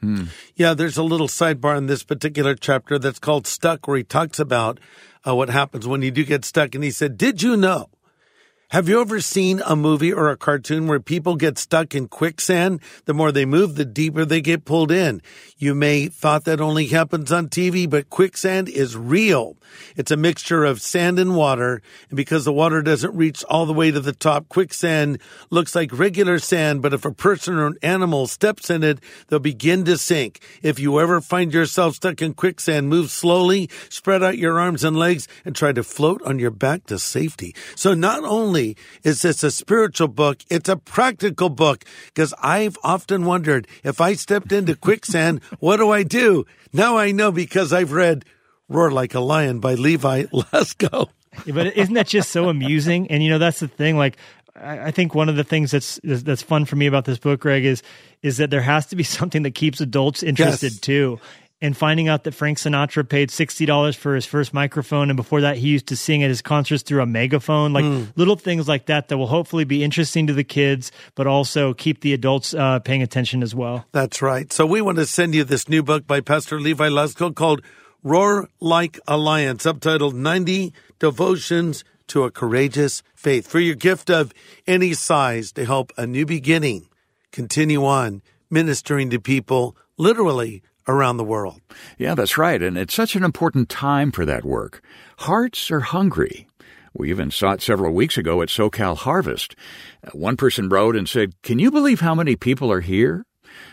Yeah, 0.56 0.74
there's 0.74 0.96
a 0.96 1.02
little 1.02 1.28
sidebar 1.28 1.76
in 1.76 1.86
this 1.86 2.02
particular 2.02 2.54
chapter 2.54 2.98
that's 2.98 3.18
called 3.18 3.46
Stuck, 3.46 3.86
where 3.86 3.96
he 3.96 4.04
talks 4.04 4.38
about 4.38 4.78
uh, 5.26 5.34
what 5.34 5.50
happens 5.50 5.86
when 5.86 6.02
you 6.02 6.10
do 6.10 6.24
get 6.24 6.44
stuck. 6.44 6.74
And 6.74 6.82
he 6.84 6.90
said, 6.90 7.16
Did 7.16 7.42
you 7.42 7.56
know? 7.56 7.88
Have 8.72 8.88
you 8.88 9.02
ever 9.02 9.20
seen 9.20 9.60
a 9.66 9.76
movie 9.76 10.14
or 10.14 10.30
a 10.30 10.36
cartoon 10.38 10.86
where 10.86 10.98
people 10.98 11.36
get 11.36 11.58
stuck 11.58 11.94
in 11.94 12.08
quicksand? 12.08 12.80
The 13.04 13.12
more 13.12 13.30
they 13.30 13.44
move, 13.44 13.74
the 13.74 13.84
deeper 13.84 14.24
they 14.24 14.40
get 14.40 14.64
pulled 14.64 14.90
in. 14.90 15.20
You 15.58 15.74
may 15.74 16.08
thought 16.08 16.46
that 16.46 16.58
only 16.58 16.86
happens 16.86 17.30
on 17.30 17.50
TV, 17.50 17.88
but 17.88 18.08
quicksand 18.08 18.70
is 18.70 18.96
real. 18.96 19.58
It's 19.94 20.10
a 20.10 20.16
mixture 20.16 20.64
of 20.64 20.80
sand 20.80 21.18
and 21.18 21.36
water. 21.36 21.82
And 22.08 22.16
because 22.16 22.46
the 22.46 22.52
water 22.52 22.80
doesn't 22.80 23.14
reach 23.14 23.44
all 23.44 23.66
the 23.66 23.74
way 23.74 23.90
to 23.90 24.00
the 24.00 24.14
top, 24.14 24.48
quicksand 24.48 25.18
looks 25.50 25.74
like 25.74 25.92
regular 25.92 26.38
sand. 26.38 26.80
But 26.80 26.94
if 26.94 27.04
a 27.04 27.12
person 27.12 27.58
or 27.58 27.66
an 27.66 27.76
animal 27.82 28.26
steps 28.26 28.70
in 28.70 28.82
it, 28.82 29.00
they'll 29.28 29.38
begin 29.38 29.84
to 29.84 29.98
sink. 29.98 30.40
If 30.62 30.80
you 30.80 30.98
ever 30.98 31.20
find 31.20 31.52
yourself 31.52 31.96
stuck 31.96 32.22
in 32.22 32.32
quicksand, 32.32 32.88
move 32.88 33.10
slowly, 33.10 33.68
spread 33.90 34.22
out 34.22 34.38
your 34.38 34.58
arms 34.58 34.82
and 34.82 34.96
legs, 34.96 35.28
and 35.44 35.54
try 35.54 35.72
to 35.72 35.84
float 35.84 36.22
on 36.22 36.38
your 36.38 36.50
back 36.50 36.86
to 36.86 36.98
safety. 36.98 37.54
So 37.76 37.92
not 37.92 38.24
only 38.24 38.61
is 39.02 39.22
this 39.22 39.42
a 39.44 39.50
spiritual 39.50 40.08
book, 40.08 40.38
it's 40.50 40.68
a 40.68 40.76
practical 40.76 41.48
book 41.48 41.84
because 42.06 42.32
I've 42.42 42.76
often 42.82 43.24
wondered 43.24 43.66
if 43.84 44.00
I 44.00 44.14
stepped 44.14 44.52
into 44.52 44.74
quicksand, 44.76 45.40
what 45.60 45.76
do 45.78 45.90
I 45.90 46.02
do? 46.02 46.44
Now 46.72 46.96
I 46.98 47.12
know 47.12 47.30
because 47.32 47.72
I've 47.72 47.92
read 47.92 48.24
Roar 48.68 48.90
Like 48.90 49.14
a 49.14 49.20
Lion 49.20 49.60
by 49.60 49.74
Levi. 49.74 50.24
Yeah, 51.46 51.54
but 51.54 51.74
isn't 51.76 51.94
that 51.94 52.06
just 52.06 52.30
so 52.30 52.48
amusing? 52.50 53.10
And 53.10 53.22
you 53.22 53.30
know, 53.30 53.38
that's 53.38 53.60
the 53.60 53.68
thing. 53.68 53.96
Like, 53.96 54.16
I 54.54 54.88
I 54.88 54.90
think 54.90 55.14
one 55.14 55.30
of 55.30 55.36
the 55.36 55.44
things 55.44 55.70
that's 55.70 55.98
that's 56.04 56.42
fun 56.42 56.66
for 56.66 56.76
me 56.76 56.86
about 56.86 57.06
this 57.06 57.18
book, 57.18 57.40
Greg, 57.40 57.64
is 57.64 57.82
is 58.22 58.36
that 58.36 58.50
there 58.50 58.60
has 58.60 58.84
to 58.88 58.96
be 58.96 59.02
something 59.02 59.42
that 59.44 59.54
keeps 59.54 59.80
adults 59.80 60.22
interested 60.22 60.72
Yes. 60.72 60.80
too. 60.80 61.18
And 61.62 61.76
finding 61.76 62.08
out 62.08 62.24
that 62.24 62.34
Frank 62.34 62.58
Sinatra 62.58 63.08
paid 63.08 63.30
sixty 63.30 63.64
dollars 63.64 63.94
for 63.94 64.16
his 64.16 64.26
first 64.26 64.52
microphone, 64.52 65.08
and 65.08 65.16
before 65.16 65.40
that 65.42 65.56
he 65.56 65.68
used 65.68 65.86
to 65.86 65.96
sing 65.96 66.24
at 66.24 66.28
his 66.28 66.42
concerts 66.42 66.82
through 66.82 67.00
a 67.00 67.06
megaphone, 67.06 67.72
like 67.72 67.84
little 68.16 68.34
things 68.34 68.66
like 68.66 68.86
that 68.86 69.06
that 69.08 69.16
will 69.16 69.28
hopefully 69.28 69.64
be 69.64 69.84
interesting 69.84 70.26
to 70.26 70.32
the 70.32 70.42
kids, 70.42 70.90
but 71.14 71.28
also 71.28 71.72
keep 71.72 72.00
the 72.00 72.12
adults 72.12 72.52
uh, 72.52 72.80
paying 72.80 73.00
attention 73.00 73.44
as 73.44 73.54
well. 73.54 73.86
That's 73.92 74.20
right. 74.20 74.52
So 74.52 74.66
we 74.66 74.82
want 74.82 74.98
to 74.98 75.06
send 75.06 75.36
you 75.36 75.44
this 75.44 75.68
new 75.68 75.84
book 75.84 76.04
by 76.04 76.20
Pastor 76.20 76.60
Levi 76.60 76.88
Lusko 76.88 77.32
called 77.32 77.62
Roar 78.02 78.48
Like 78.58 78.98
a 79.06 79.16
Lion, 79.16 79.58
subtitled 79.58 80.14
90 80.14 80.72
Devotions 80.98 81.84
to 82.08 82.24
a 82.24 82.30
Courageous 82.32 83.04
Faith 83.14 83.46
for 83.46 83.60
your 83.60 83.76
gift 83.76 84.10
of 84.10 84.32
any 84.66 84.94
size 84.94 85.52
to 85.52 85.64
help 85.64 85.92
a 85.96 86.06
new 86.08 86.26
beginning 86.26 86.88
continue 87.30 87.84
on 87.84 88.20
ministering 88.50 89.10
to 89.10 89.20
people 89.20 89.76
literally 89.96 90.62
around 90.88 91.16
the 91.16 91.24
world. 91.24 91.60
Yeah, 91.98 92.14
that's 92.14 92.38
right. 92.38 92.60
And 92.60 92.76
it's 92.76 92.94
such 92.94 93.16
an 93.16 93.24
important 93.24 93.68
time 93.68 94.12
for 94.12 94.24
that 94.24 94.44
work. 94.44 94.82
Hearts 95.18 95.70
are 95.70 95.80
hungry. 95.80 96.48
We 96.94 97.10
even 97.10 97.30
saw 97.30 97.52
it 97.52 97.62
several 97.62 97.94
weeks 97.94 98.18
ago 98.18 98.42
at 98.42 98.48
SoCal 98.48 98.96
Harvest. 98.96 99.56
Uh, 100.06 100.10
One 100.12 100.36
person 100.36 100.68
wrote 100.68 100.94
and 100.96 101.08
said, 101.08 101.34
Can 101.42 101.58
you 101.58 101.70
believe 101.70 102.00
how 102.00 102.14
many 102.14 102.36
people 102.36 102.70
are 102.70 102.82
here? 102.82 103.24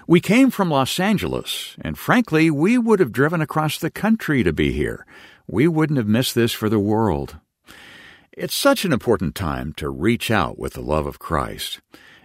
We 0.07 0.19
came 0.19 0.51
from 0.51 0.69
Los 0.69 0.99
Angeles, 0.99 1.75
and 1.81 1.97
frankly, 1.97 2.49
we 2.49 2.77
would 2.77 2.99
have 2.99 3.11
driven 3.11 3.41
across 3.41 3.77
the 3.77 3.91
country 3.91 4.43
to 4.43 4.51
be 4.53 4.71
here. 4.71 5.05
We 5.47 5.67
wouldn't 5.67 5.97
have 5.97 6.07
missed 6.07 6.35
this 6.35 6.51
for 6.51 6.69
the 6.69 6.79
world. 6.79 7.37
It's 8.31 8.55
such 8.55 8.85
an 8.85 8.93
important 8.93 9.35
time 9.35 9.73
to 9.73 9.89
reach 9.89 10.31
out 10.31 10.57
with 10.57 10.73
the 10.73 10.81
love 10.81 11.05
of 11.05 11.19
Christ, 11.19 11.81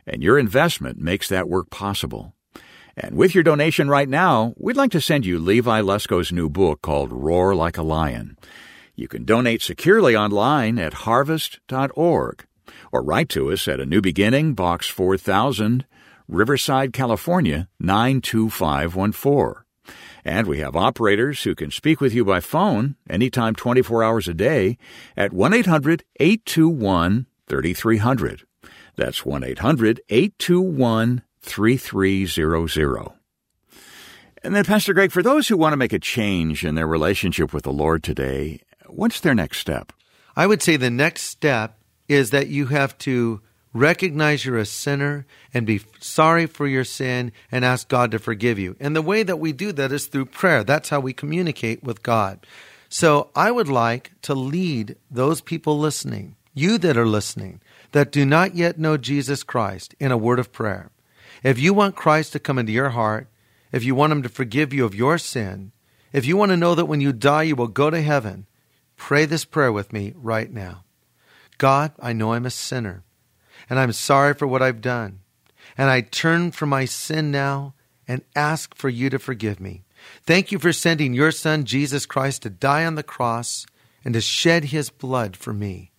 and 0.06 0.22
your 0.22 0.38
investment 0.38 0.98
makes 0.98 1.28
that 1.28 1.48
work 1.48 1.70
possible. 1.70 2.34
And 2.96 3.16
with 3.16 3.34
your 3.34 3.44
donation 3.44 3.88
right 3.88 4.08
now, 4.08 4.54
we'd 4.56 4.76
like 4.76 4.92
to 4.92 5.00
send 5.00 5.26
you 5.26 5.38
Levi 5.38 5.80
Lusko's 5.80 6.30
new 6.32 6.48
book 6.48 6.80
called 6.82 7.12
Roar 7.12 7.54
Like 7.54 7.76
a 7.76 7.82
Lion. 7.82 8.36
You 8.94 9.08
can 9.08 9.24
donate 9.24 9.62
securely 9.62 10.16
online 10.16 10.78
at 10.78 10.94
harvest.org 10.94 12.46
or 12.92 13.02
write 13.02 13.28
to 13.30 13.50
us 13.50 13.66
at 13.66 13.80
A 13.80 13.86
New 13.86 14.00
Beginning, 14.00 14.54
Box 14.54 14.86
4000, 14.86 15.84
Riverside, 16.28 16.92
California 16.92 17.68
92514. 17.80 19.64
And 20.24 20.46
we 20.46 20.60
have 20.60 20.76
operators 20.76 21.42
who 21.42 21.54
can 21.54 21.70
speak 21.70 22.00
with 22.00 22.14
you 22.14 22.24
by 22.24 22.40
phone 22.40 22.96
anytime 23.10 23.54
24 23.54 24.02
hours 24.02 24.28
a 24.28 24.34
day 24.34 24.78
at 25.16 25.32
1 25.32 25.52
800 25.52 26.04
821 26.20 27.26
3300. 27.46 28.46
That's 28.96 29.26
1 29.26 29.44
800 29.44 30.00
821 30.08 31.22
3300. 31.44 33.12
And 34.42 34.54
then, 34.54 34.64
Pastor 34.64 34.92
Greg, 34.92 35.12
for 35.12 35.22
those 35.22 35.48
who 35.48 35.56
want 35.56 35.72
to 35.72 35.78
make 35.78 35.92
a 35.92 35.98
change 35.98 36.64
in 36.64 36.74
their 36.74 36.86
relationship 36.86 37.52
with 37.52 37.64
the 37.64 37.72
Lord 37.72 38.02
today, 38.02 38.60
what's 38.86 39.20
their 39.20 39.34
next 39.34 39.58
step? 39.58 39.92
I 40.36 40.46
would 40.46 40.62
say 40.62 40.76
the 40.76 40.90
next 40.90 41.22
step 41.22 41.78
is 42.08 42.30
that 42.30 42.48
you 42.48 42.66
have 42.66 42.98
to 42.98 43.40
recognize 43.72 44.44
you're 44.44 44.58
a 44.58 44.66
sinner 44.66 45.26
and 45.52 45.66
be 45.66 45.80
sorry 46.00 46.46
for 46.46 46.66
your 46.66 46.84
sin 46.84 47.32
and 47.50 47.64
ask 47.64 47.88
God 47.88 48.10
to 48.10 48.18
forgive 48.18 48.58
you. 48.58 48.76
And 48.80 48.94
the 48.94 49.02
way 49.02 49.22
that 49.22 49.38
we 49.38 49.52
do 49.52 49.72
that 49.72 49.92
is 49.92 50.06
through 50.06 50.26
prayer. 50.26 50.62
That's 50.62 50.88
how 50.88 51.00
we 51.00 51.12
communicate 51.12 51.82
with 51.82 52.02
God. 52.02 52.46
So 52.88 53.30
I 53.34 53.50
would 53.50 53.68
like 53.68 54.12
to 54.22 54.34
lead 54.34 54.96
those 55.10 55.40
people 55.40 55.78
listening, 55.78 56.36
you 56.52 56.78
that 56.78 56.96
are 56.96 57.06
listening, 57.06 57.60
that 57.92 58.12
do 58.12 58.24
not 58.24 58.54
yet 58.54 58.78
know 58.78 58.96
Jesus 58.96 59.42
Christ 59.42 59.94
in 59.98 60.12
a 60.12 60.16
word 60.16 60.38
of 60.38 60.52
prayer. 60.52 60.90
If 61.44 61.60
you 61.60 61.72
want 61.72 61.94
Christ 61.94 62.32
to 62.32 62.40
come 62.40 62.58
into 62.58 62.72
your 62.72 62.90
heart, 62.90 63.28
if 63.70 63.84
you 63.84 63.94
want 63.94 64.12
Him 64.12 64.22
to 64.22 64.28
forgive 64.28 64.74
you 64.74 64.84
of 64.84 64.94
your 64.94 65.18
sin, 65.18 65.70
if 66.12 66.26
you 66.26 66.36
want 66.36 66.50
to 66.50 66.56
know 66.56 66.74
that 66.74 66.86
when 66.86 67.00
you 67.00 67.12
die 67.12 67.42
you 67.44 67.54
will 67.54 67.68
go 67.68 67.90
to 67.90 68.02
heaven, 68.02 68.46
pray 68.96 69.26
this 69.26 69.44
prayer 69.44 69.70
with 69.70 69.92
me 69.92 70.14
right 70.16 70.50
now. 70.50 70.84
God, 71.58 71.92
I 72.00 72.12
know 72.12 72.32
I'm 72.32 72.46
a 72.46 72.50
sinner 72.50 73.04
and 73.68 73.78
I'm 73.78 73.92
sorry 73.92 74.34
for 74.34 74.46
what 74.46 74.62
I've 74.62 74.80
done. 74.80 75.20
And 75.76 75.90
I 75.90 76.00
turn 76.00 76.50
from 76.50 76.68
my 76.68 76.84
sin 76.84 77.30
now 77.30 77.74
and 78.06 78.22
ask 78.36 78.74
for 78.74 78.88
you 78.88 79.10
to 79.10 79.18
forgive 79.18 79.60
me. 79.60 79.82
Thank 80.24 80.52
you 80.52 80.58
for 80.58 80.72
sending 80.72 81.14
your 81.14 81.30
Son, 81.30 81.64
Jesus 81.64 82.06
Christ, 82.06 82.42
to 82.42 82.50
die 82.50 82.84
on 82.84 82.94
the 82.94 83.02
cross 83.02 83.66
and 84.04 84.14
to 84.14 84.20
shed 84.20 84.66
his 84.66 84.90
blood 84.90 85.36
for 85.36 85.52
me. 85.52 85.90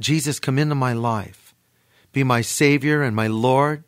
Jesus, 0.00 0.40
come 0.40 0.58
into 0.58 0.74
my 0.74 0.92
life. 0.92 1.54
Be 2.12 2.24
my 2.24 2.40
Savior 2.40 3.02
and 3.02 3.14
my 3.14 3.28
Lord. 3.28 3.84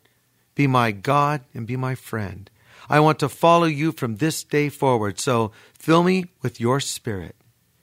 Be 0.57 0.65
my 0.65 0.91
God 0.91 1.41
and 1.53 1.67
be 1.67 1.77
my 1.77 1.93
friend. 1.93 2.49
I 2.89 2.99
want 2.99 3.19
to 3.19 3.29
follow 3.29 3.67
you 3.67 3.91
from 3.91 4.15
this 4.15 4.43
day 4.43 4.69
forward. 4.69 5.19
So 5.19 5.51
fill 5.77 6.01
me 6.01 6.25
with 6.41 6.59
your 6.59 6.79
Spirit 6.79 7.35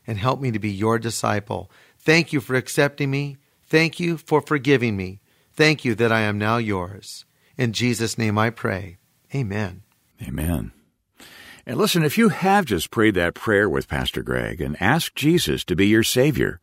and 0.08 0.18
help 0.18 0.40
me 0.40 0.50
to 0.50 0.58
be 0.58 0.72
your 0.72 0.98
disciple. 0.98 1.70
Thank 2.00 2.32
you 2.32 2.40
for 2.40 2.56
accepting 2.56 3.12
me. 3.12 3.36
Thank 3.64 4.00
you 4.00 4.16
for 4.16 4.40
forgiving 4.40 4.96
me. 4.96 5.20
Thank 5.52 5.84
you 5.84 5.94
that 5.94 6.10
I 6.10 6.22
am 6.22 6.36
now 6.36 6.56
yours. 6.56 7.24
In 7.56 7.72
Jesus' 7.72 8.18
name 8.18 8.36
I 8.36 8.50
pray. 8.50 8.96
Amen. 9.32 9.84
Amen. 10.20 10.72
And 11.64 11.78
listen, 11.78 12.02
if 12.02 12.18
you 12.18 12.30
have 12.30 12.64
just 12.64 12.90
prayed 12.90 13.14
that 13.14 13.34
prayer 13.34 13.68
with 13.68 13.86
Pastor 13.86 14.24
Greg 14.24 14.60
and 14.60 14.76
asked 14.82 15.14
Jesus 15.14 15.62
to 15.66 15.76
be 15.76 15.86
your 15.86 16.02
Savior, 16.02 16.60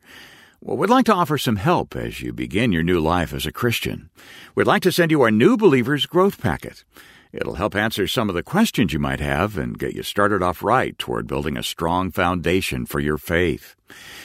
well, 0.64 0.76
we'd 0.76 0.90
like 0.90 1.06
to 1.06 1.14
offer 1.14 1.36
some 1.38 1.56
help 1.56 1.96
as 1.96 2.20
you 2.20 2.32
begin 2.32 2.70
your 2.70 2.84
new 2.84 3.00
life 3.00 3.34
as 3.34 3.46
a 3.46 3.52
Christian. 3.52 4.10
We'd 4.54 4.68
like 4.68 4.82
to 4.82 4.92
send 4.92 5.10
you 5.10 5.20
our 5.22 5.30
New 5.32 5.56
Believers 5.56 6.06
Growth 6.06 6.40
Packet. 6.40 6.84
It'll 7.32 7.56
help 7.56 7.74
answer 7.74 8.06
some 8.06 8.28
of 8.28 8.36
the 8.36 8.44
questions 8.44 8.92
you 8.92 9.00
might 9.00 9.18
have 9.18 9.58
and 9.58 9.76
get 9.76 9.96
you 9.96 10.04
started 10.04 10.40
off 10.40 10.62
right 10.62 10.96
toward 10.96 11.26
building 11.26 11.56
a 11.56 11.64
strong 11.64 12.12
foundation 12.12 12.86
for 12.86 13.00
your 13.00 13.18
faith. 13.18 13.74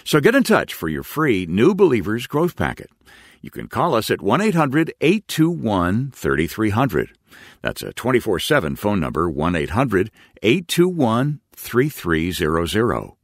So 0.04 0.20
get 0.20 0.36
in 0.36 0.44
touch 0.44 0.76
for 0.76 0.88
your 0.90 1.02
free 1.02 1.48
New 1.48 1.74
Believers 1.74 2.28
Growth 2.28 2.56
Packet. 2.56 2.92
You 3.42 3.50
can 3.50 3.68
call 3.68 3.96
us 3.96 4.12
at 4.12 4.22
1 4.22 4.40
800 4.40 4.94
821 5.02 6.12
3300. 6.12 7.18
That's 7.64 7.82
a 7.82 7.94
24 7.94 8.38
7 8.38 8.76
phone 8.76 9.00
number, 9.00 9.28
1 9.28 9.56
800 9.56 10.12
821 10.44 11.40
3300. 11.56 13.17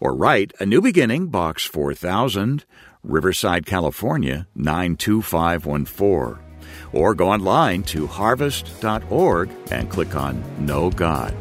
Or 0.00 0.14
write 0.14 0.52
A 0.60 0.66
New 0.66 0.80
Beginning, 0.80 1.28
Box 1.28 1.64
4000, 1.64 2.64
Riverside, 3.02 3.66
California 3.66 4.46
92514. 4.54 6.44
Or 6.92 7.14
go 7.14 7.30
online 7.30 7.82
to 7.84 8.06
harvest.org 8.06 9.50
and 9.70 9.90
click 9.90 10.14
on 10.14 10.42
Know 10.64 10.90
God. 10.90 11.34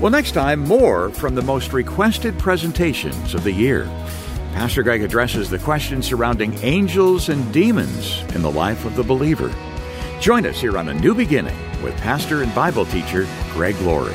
Well, 0.00 0.10
next 0.10 0.32
time, 0.32 0.60
more 0.60 1.10
from 1.10 1.34
the 1.34 1.42
most 1.42 1.72
requested 1.72 2.38
presentations 2.38 3.34
of 3.34 3.44
the 3.44 3.52
year. 3.52 3.84
Pastor 4.52 4.82
Greg 4.82 5.02
addresses 5.02 5.50
the 5.50 5.58
questions 5.58 6.06
surrounding 6.06 6.54
angels 6.62 7.28
and 7.28 7.52
demons 7.52 8.20
in 8.34 8.42
the 8.42 8.50
life 8.50 8.84
of 8.84 8.96
the 8.96 9.02
believer. 9.02 9.52
Join 10.20 10.46
us 10.46 10.60
here 10.60 10.78
on 10.78 10.88
A 10.88 10.94
New 10.94 11.14
Beginning 11.14 11.56
with 11.82 11.96
pastor 11.96 12.42
and 12.42 12.54
Bible 12.54 12.84
teacher 12.86 13.26
Greg 13.52 13.76
Laurie. 13.80 14.14